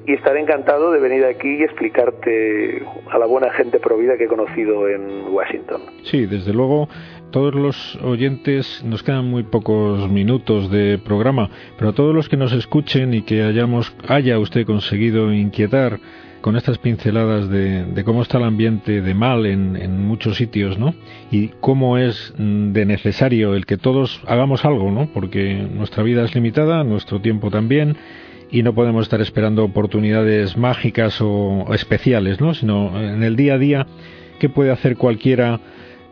y 0.06 0.14
estaré 0.14 0.40
encantado 0.40 0.92
de 0.92 0.98
venir 0.98 1.24
aquí 1.24 1.58
y 1.60 1.62
explicarte 1.62 2.82
a 3.10 3.18
la 3.18 3.26
buena 3.26 3.52
gente 3.52 3.78
provida 3.78 4.16
que 4.16 4.24
he 4.24 4.28
conocido 4.28 4.88
en 4.88 5.28
Washington. 5.32 5.82
Sí, 6.02 6.26
desde 6.26 6.52
luego, 6.52 6.88
todos 7.30 7.54
los 7.54 7.96
oyentes, 8.02 8.82
nos 8.84 9.02
quedan 9.02 9.26
muy 9.26 9.44
pocos 9.44 10.10
minutos 10.10 10.70
de 10.70 10.98
programa, 10.98 11.50
pero 11.78 11.92
todos 11.92 12.14
los 12.14 12.28
que 12.28 12.36
nos 12.36 12.52
escuchen 12.52 13.14
y 13.14 13.22
que 13.22 13.42
hayamos, 13.42 13.94
haya 14.08 14.38
usted 14.38 14.66
conseguido 14.66 15.32
inquietar 15.32 16.00
con 16.42 16.56
estas 16.56 16.76
pinceladas 16.78 17.48
de, 17.48 18.02
cómo 18.04 18.20
está 18.20 18.36
el 18.36 18.44
ambiente 18.44 19.00
de 19.00 19.14
mal 19.14 19.46
en, 19.46 19.76
en, 19.76 20.04
muchos 20.04 20.36
sitios, 20.36 20.76
¿no? 20.76 20.94
Y 21.30 21.48
cómo 21.60 21.96
es 21.96 22.34
mm, 22.36 22.72
de 22.72 22.84
necesario 22.84 23.54
el 23.54 23.64
que 23.64 23.78
todos 23.78 24.20
hagamos 24.26 24.64
algo, 24.64 24.90
¿no? 24.90 25.06
Porque 25.14 25.54
nuestra 25.54 26.02
vida 26.02 26.24
es 26.24 26.34
limitada, 26.34 26.84
nuestro 26.84 27.20
tiempo 27.20 27.50
también, 27.50 27.96
y 28.50 28.62
no 28.62 28.74
podemos 28.74 29.04
estar 29.04 29.20
esperando 29.20 29.64
oportunidades 29.64 30.56
mágicas 30.56 31.20
o, 31.20 31.72
especiales, 31.72 32.40
¿no? 32.40 32.54
Sino 32.54 33.00
en 33.00 33.22
el 33.22 33.36
día 33.36 33.54
a 33.54 33.58
día, 33.58 33.86
¿qué 34.40 34.48
puede 34.48 34.72
hacer 34.72 34.96
cualquiera 34.96 35.60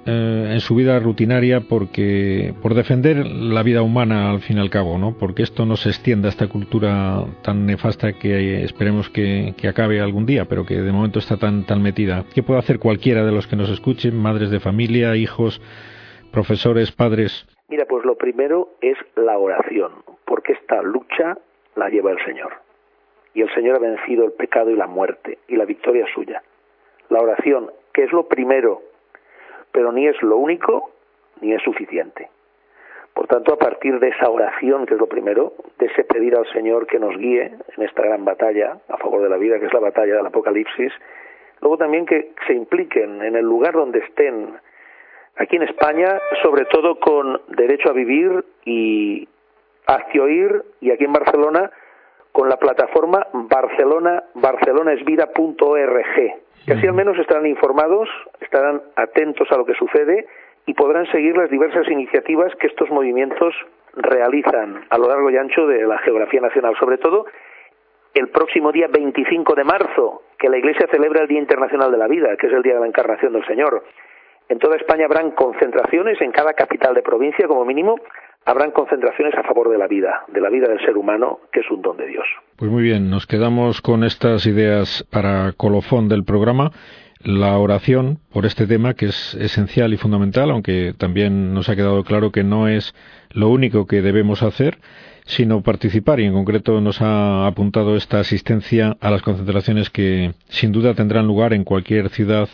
eh, 0.07 0.51
en 0.53 0.61
su 0.61 0.75
vida 0.75 0.99
rutinaria 0.99 1.61
porque 1.61 2.55
por 2.63 2.73
defender 2.73 3.27
la 3.27 3.63
vida 3.63 3.83
humana 3.83 4.31
al 4.31 4.41
fin 4.41 4.57
y 4.57 4.61
al 4.61 4.71
cabo, 4.71 4.97
¿no? 4.97 5.17
Porque 5.19 5.43
esto 5.43 5.67
no 5.67 5.77
se 5.77 5.91
extienda 5.91 6.29
a 6.29 6.31
esta 6.31 6.49
cultura 6.49 7.25
tan 7.43 7.67
nefasta 7.67 8.15
que 8.15 8.65
esperemos 8.65 9.11
que, 9.11 9.55
que, 9.59 9.69
acabe 9.69 10.01
algún 10.01 10.25
día, 10.25 10.47
pero 10.47 10.65
que 10.65 10.77
de 10.77 10.91
momento 10.91 11.19
está 11.19 11.37
tan 11.37 11.67
tan 11.67 11.83
metida. 11.83 12.25
¿Qué 12.35 12.43
puede 12.43 12.61
hacer 12.61 12.79
cualquiera 12.79 13.25
de 13.27 13.33
los 13.33 13.47
que 13.47 13.57
nos 13.57 13.69
escuchen, 13.69 14.17
madres 14.17 14.51
de 14.51 14.59
familia, 14.59 15.17
hijos, 15.17 15.61
profesores, 16.33 16.93
padres? 16.93 17.47
Mira, 17.69 17.85
pues 17.87 18.05
lo 18.05 18.17
primero 18.17 18.71
es 18.81 18.97
la 19.17 19.37
oración, 19.37 19.93
porque 20.25 20.55
esta 20.55 20.81
lucha 20.83 21.37
la 21.77 21.89
lleva 21.91 22.11
el 22.11 22.25
Señor. 22.25 22.53
Y 23.35 23.43
el 23.43 23.55
Señor 23.55 23.77
ha 23.77 23.81
vencido 23.81 24.25
el 24.25 24.33
pecado 24.33 24.71
y 24.71 24.77
la 24.77 24.87
muerte, 24.87 25.39
y 25.47 25.57
la 25.57 25.67
victoria 25.67 26.07
suya. 26.15 26.43
La 27.11 27.21
oración, 27.21 27.71
que 27.93 28.05
es 28.05 28.13
lo 28.13 28.27
primero, 28.27 28.83
pero 29.73 29.93
ni 29.93 30.07
es 30.07 30.21
lo 30.23 30.37
único, 30.37 30.91
ni 31.41 31.53
es 31.53 31.63
suficiente. 31.63 32.29
Por 33.15 33.27
tanto, 33.27 33.53
a 33.53 33.59
partir 33.59 33.99
de 33.99 34.09
esa 34.09 34.31
oración, 34.31 34.87
que 34.87 34.95
es 34.95 35.01
lo 35.01 35.09
primero, 35.09 35.55
de 35.79 35.87
ese 35.87 36.05
pedir 36.05 36.37
al 36.37 36.47
Señor 36.53 36.87
que 36.87 36.99
nos 36.99 37.17
guíe 37.17 37.53
en 37.77 37.83
esta 37.83 38.03
gran 38.03 38.25
batalla 38.25 38.79
a 38.89 38.97
favor 38.99 39.23
de 39.23 39.29
la 39.29 39.37
vida, 39.37 39.59
que 39.59 39.67
es 39.67 39.73
la 39.73 39.81
batalla 39.81 40.17
del 40.17 40.27
Apocalipsis, 40.27 40.93
luego 41.61 41.77
también 41.77 42.07
que 42.07 42.33
se 42.47 42.55
impliquen 42.55 43.23
en 43.23 43.37
el 43.37 43.45
lugar 43.45 43.75
donde 43.75 43.99
estén, 43.99 44.55
aquí 45.37 45.57
en 45.57 45.63
España, 45.63 46.21
sobre 46.43 46.65
todo 46.67 47.01
con 47.01 47.41
derecho 47.49 47.91
a 47.91 47.93
vivir 47.93 48.45
y 48.65 49.29
hacia 49.87 50.23
oír, 50.23 50.63
y 50.81 50.93
aquí 50.93 51.05
en 51.05 51.13
Barcelona, 51.13 51.71
con 52.33 52.49
la 52.49 52.59
plataforma 52.59 53.27
Barcelona, 53.33 54.23
barcelonesvida.org, 54.35 56.35
que 56.67 56.73
así 56.75 56.87
al 56.87 56.95
menos 56.95 57.19
estarán 57.19 57.47
informados, 57.47 58.09
estarán 58.41 58.83
atentos 58.97 59.51
a 59.51 59.57
lo 59.57 59.65
que 59.65 59.75
sucede 59.75 60.27
y 60.67 60.75
podrán 60.75 61.07
seguir 61.11 61.37
las 61.37 61.51
diversas 61.51 61.89
iniciativas 61.89 62.55
que 62.57 62.67
estos 62.67 62.91
movimientos 62.91 63.55
realizan 63.95 64.85
a 64.89 64.99
lo 64.99 65.09
largo 65.09 65.31
y 65.31 65.37
ancho 65.37 65.67
de 65.67 65.87
la 65.87 65.99
geografía 65.99 66.41
nacional, 66.41 66.75
sobre 66.79 66.99
todo 66.99 67.27
el 68.15 68.29
próximo 68.29 68.73
día 68.73 68.89
25 68.89 69.55
de 69.55 69.65
marzo, 69.65 70.23
que 70.39 70.49
la 70.49 70.59
Iglesia 70.59 70.87
celebra 70.91 71.23
el 71.23 71.29
Día 71.29 71.39
Internacional 71.39 71.91
de 71.91 71.99
la 71.99 72.09
Vida, 72.09 72.37
que 72.37 72.49
es 72.49 72.53
el 72.53 72.63
Día 72.63 72.75
de 72.75 72.81
la 72.81 72.87
Encarnación 72.87 73.33
del 73.33 73.47
Señor. 73.47 73.85
En 74.49 74.59
toda 74.59 74.77
España 74.77 75.05
habrán 75.05 75.31
concentraciones, 75.31 76.21
en 76.21 76.33
cada 76.33 76.53
capital 76.55 76.95
de 76.95 77.03
provincia 77.03 77.47
como 77.47 77.65
mínimo, 77.65 77.97
habrán 78.51 78.73
concentraciones 78.73 79.33
a 79.37 79.45
favor 79.45 79.71
de 79.71 79.79
la 79.79 79.87
vida, 79.87 80.25
de 80.27 80.41
la 80.41 80.51
vida 80.51 80.67
del 80.69 80.81
ser 80.81 80.97
humano, 80.97 81.39
que 81.53 81.61
es 81.61 81.71
un 81.71 81.83
don 81.83 81.97
de 81.97 82.09
Dios. 82.09 82.25
Pues 82.57 82.69
muy 82.71 82.83
bien, 82.83 83.09
nos 83.09 83.27
quedamos 83.27 83.81
con 83.81 84.03
estas 84.03 84.45
ideas 84.45 85.07
para 85.11 85.53
colofón 85.53 86.09
del 86.09 86.25
programa 86.25 86.73
la 87.23 87.57
oración 87.59 88.19
por 88.33 88.47
este 88.47 88.67
tema 88.67 88.95
que 88.95 89.07
es 89.07 89.35
esencial 89.35 89.93
y 89.93 89.99
fundamental, 89.99 90.51
aunque 90.51 90.95
también 90.97 91.55
nos 91.55 91.69
ha 91.69 91.77
quedado 91.77 92.03
claro 92.03 92.33
que 92.33 92.43
no 92.43 92.67
es 92.67 92.95
lo 93.31 93.51
único 93.51 93.87
que 93.87 94.03
debemos 94.03 94.43
hacer, 94.43 94.79
sino 95.27 95.63
participar 95.63 96.19
y 96.19 96.25
en 96.25 96.33
concreto 96.33 96.81
nos 96.81 97.03
ha 97.03 97.47
apuntado 97.47 97.95
esta 97.95 98.19
asistencia 98.19 98.97
a 99.01 99.11
las 99.11 99.23
concentraciones 99.23 99.91
que 99.91 100.33
sin 100.49 100.73
duda 100.73 100.95
tendrán 100.95 101.27
lugar 101.27 101.53
en 101.53 101.63
cualquier 101.63 102.09
ciudad 102.09 102.49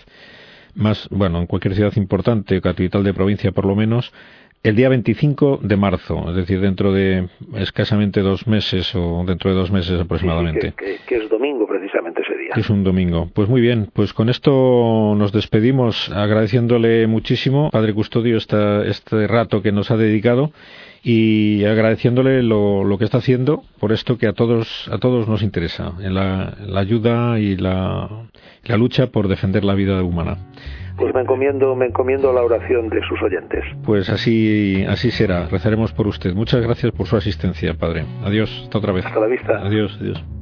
más, 0.74 1.08
bueno, 1.10 1.38
en 1.40 1.46
cualquier 1.46 1.74
ciudad 1.74 1.92
importante, 1.96 2.60
capital 2.60 3.02
de 3.02 3.14
provincia 3.14 3.52
por 3.52 3.64
lo 3.64 3.74
menos, 3.74 4.12
el 4.62 4.74
día 4.74 4.88
25 4.88 5.60
de 5.62 5.76
marzo, 5.76 6.28
es 6.30 6.36
decir, 6.36 6.60
dentro 6.60 6.92
de 6.92 7.28
escasamente 7.56 8.20
dos 8.20 8.46
meses 8.46 8.94
o 8.94 9.22
dentro 9.24 9.50
de 9.50 9.56
dos 9.56 9.70
meses 9.70 10.00
aproximadamente. 10.00 10.74
que, 10.76 11.16
es 11.16 11.28
domingo 11.28 11.66
precisamente 11.66 12.22
ese 12.22 12.36
día. 12.36 12.50
Es 12.56 12.68
un 12.68 12.82
domingo. 12.82 13.28
Pues 13.32 13.48
muy 13.48 13.60
bien, 13.60 13.88
pues 13.92 14.12
con 14.12 14.28
esto 14.28 15.14
nos 15.16 15.32
despedimos 15.32 16.10
agradeciéndole 16.10 17.06
muchísimo, 17.06 17.70
Padre 17.70 17.94
Custodio, 17.94 18.36
esta, 18.36 18.84
este 18.84 19.26
rato 19.26 19.62
que 19.62 19.72
nos 19.72 19.90
ha 19.90 19.96
dedicado 19.96 20.50
y 21.02 21.64
agradeciéndole 21.64 22.42
lo, 22.42 22.82
lo, 22.82 22.98
que 22.98 23.04
está 23.04 23.18
haciendo 23.18 23.62
por 23.78 23.92
esto 23.92 24.18
que 24.18 24.26
a 24.26 24.32
todos 24.32 24.88
a 24.90 24.98
todos 24.98 25.28
nos 25.28 25.42
interesa, 25.42 25.92
en 26.00 26.14
la, 26.14 26.56
la 26.66 26.80
ayuda 26.80 27.38
y 27.38 27.56
la, 27.56 28.08
la 28.64 28.76
lucha 28.76 29.06
por 29.08 29.28
defender 29.28 29.64
la 29.64 29.74
vida 29.74 30.02
humana. 30.02 30.38
Pues 30.96 31.14
me 31.14 31.20
encomiendo, 31.20 31.74
me 31.76 31.86
encomiendo 31.86 32.32
la 32.32 32.42
oración 32.42 32.88
de 32.88 33.00
sus 33.06 33.20
oyentes. 33.22 33.64
Pues 33.84 34.08
así, 34.08 34.84
así 34.88 35.10
será. 35.10 35.46
Rezaremos 35.46 35.92
por 35.92 36.06
usted. 36.06 36.34
Muchas 36.34 36.62
gracias 36.62 36.92
por 36.92 37.06
su 37.06 37.16
asistencia, 37.16 37.74
Padre. 37.74 38.04
Adiós. 38.24 38.62
Hasta 38.64 38.78
otra 38.78 38.92
vez. 38.92 39.04
Hasta 39.04 39.20
la 39.20 39.26
vista. 39.26 39.58
Adiós. 39.58 39.98
Adiós. 40.00 40.35